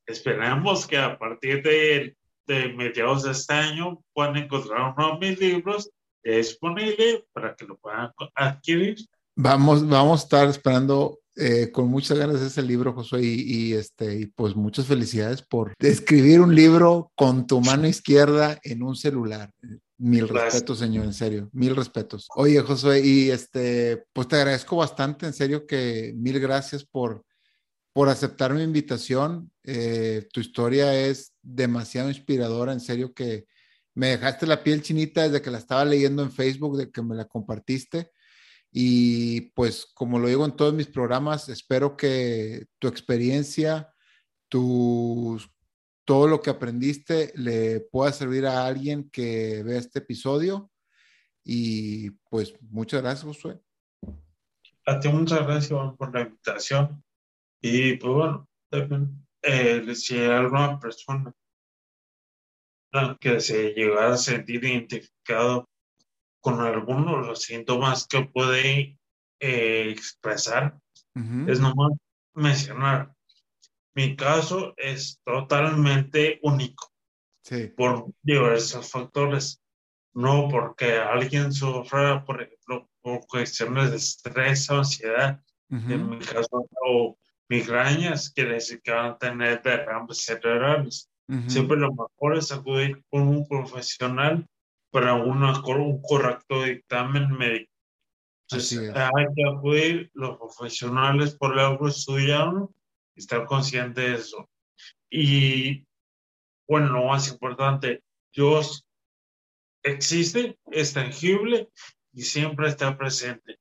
[0.07, 2.17] esperamos que a partir de,
[2.47, 5.91] de, mediados de este año puedan encontrar uno de mis libros
[6.23, 8.97] disponible para que lo puedan adquirir.
[9.35, 14.25] Vamos, vamos a estar esperando eh, con muchas ganas ese libro, Josué, y, este, y
[14.25, 19.49] pues muchas felicidades por escribir un libro con tu mano izquierda en un celular.
[19.97, 22.27] Mil respetos, señor, en serio, mil respetos.
[22.35, 27.23] Oye, Josué, y este, pues te agradezco bastante, en serio, que mil gracias por,
[27.93, 29.51] por aceptar mi invitación.
[29.63, 33.45] Eh, tu historia es demasiado inspiradora, en serio que
[33.93, 37.15] me dejaste la piel chinita desde que la estaba leyendo en Facebook, de que me
[37.15, 38.11] la compartiste.
[38.71, 43.93] Y pues como lo digo en todos mis programas, espero que tu experiencia,
[44.47, 45.41] tu,
[46.05, 50.71] todo lo que aprendiste le pueda servir a alguien que vea este episodio.
[51.43, 53.59] Y pues muchas gracias, Josué.
[54.85, 57.03] A ti muchas gracias por la invitación.
[57.61, 58.47] Y pues bueno,
[59.41, 61.33] eh, si alguna persona
[63.19, 65.69] que se llegara a sentir identificado
[66.41, 68.97] con algunos de los síntomas que puede
[69.39, 70.79] eh, expresar,
[71.47, 71.91] es nomás
[72.33, 73.13] mencionar.
[73.93, 76.91] Mi caso es totalmente único
[77.75, 79.61] por diversos factores.
[80.13, 87.17] No porque alguien sufra, por ejemplo, por cuestiones de estrés ansiedad, en mi caso, o
[87.47, 91.10] migrañas, quiere decir que van a tener derrames cerebrales.
[91.47, 94.45] Siempre lo mejor es acudir con un profesional
[94.91, 97.71] para una, un correcto dictamen médico.
[98.49, 102.69] Entonces, hay que acudir los profesionales por algo estudiaron
[103.15, 104.49] y estar consciente de eso.
[105.09, 105.85] Y
[106.67, 108.03] bueno, lo más importante,
[108.33, 108.85] Dios
[109.83, 111.69] existe, es tangible
[112.13, 113.57] y siempre está presente.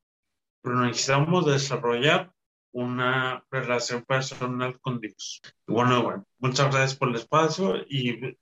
[0.60, 2.32] Pero necesitamos desarrollar
[2.72, 5.40] una relación personal con Dios.
[5.66, 8.36] bueno, bueno, muchas gracias por el espacio y,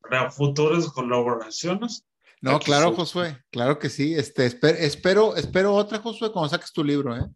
[0.00, 2.04] para futuras colaboraciones.
[2.40, 4.14] No, claro, Josué, claro que sí.
[4.14, 7.26] Este, espero, espero otra, Josué, cuando saques tu libro, ¿eh?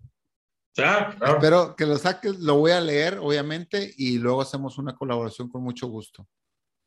[0.75, 1.35] Ya, claro.
[1.35, 5.63] Espero que lo saques, lo voy a leer, obviamente, y luego hacemos una colaboración con
[5.63, 6.27] mucho gusto.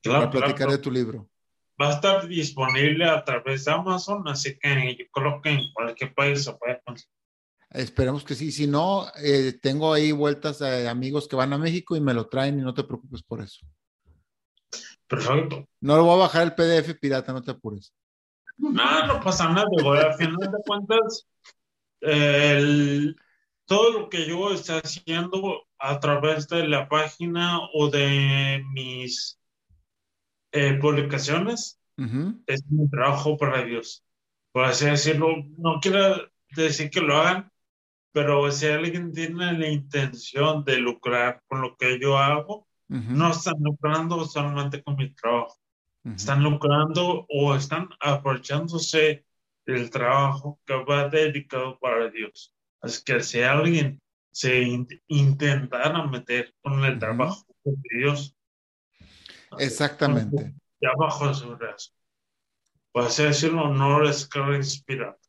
[0.02, 1.30] Claro, para platicar de tu libro.
[1.82, 6.14] Va a estar disponible a través de Amazon, así que yo creo que en cualquier
[6.14, 7.12] país se puede conseguir.
[7.76, 8.52] Esperemos que sí.
[8.52, 12.28] Si no, eh, tengo ahí vueltas de amigos que van a México y me lo
[12.28, 13.66] traen y no te preocupes por eso.
[15.08, 15.68] Perfecto.
[15.82, 17.94] No lo voy a bajar el PDF pirata, no te apures.
[18.58, 19.68] No, no pasa nada.
[19.84, 21.28] Voy a final de cuentas,
[23.66, 29.40] todo lo que yo estoy haciendo a través de la página o de mis
[30.52, 31.80] eh, publicaciones
[32.48, 34.04] es mi trabajo para Dios.
[34.52, 37.52] Por así decirlo, no quiero decir que lo hagan,
[38.16, 43.56] pero si alguien tiene la intención de lucrar con lo que yo hago, no están
[43.60, 45.60] lucrando solamente con mi trabajo,
[46.06, 49.26] están lucrando o están aprovechándose
[49.66, 52.54] del trabajo que va dedicado para Dios.
[52.80, 54.02] Así que si alguien
[54.32, 54.64] se
[55.08, 58.34] intentara meter con el trabajo de Dios,
[59.60, 61.92] exactamente, ya bajo su brazo.
[62.94, 65.20] Así decirlo, no les quiero inspirar.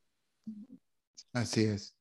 [1.32, 1.95] Así es.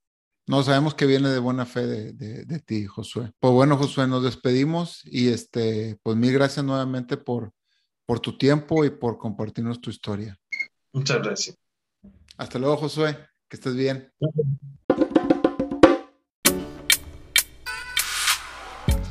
[0.47, 3.31] No, sabemos que viene de buena fe de, de, de, ti, Josué.
[3.39, 7.51] Pues bueno, Josué, nos despedimos y este, pues mil gracias nuevamente por,
[8.05, 10.37] por tu tiempo y por compartirnos tu historia.
[10.93, 11.57] Muchas gracias.
[12.37, 13.17] Hasta luego, Josué.
[13.47, 14.11] Que estés bien.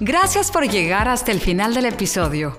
[0.01, 2.59] Gracias por llegar hasta el final del episodio.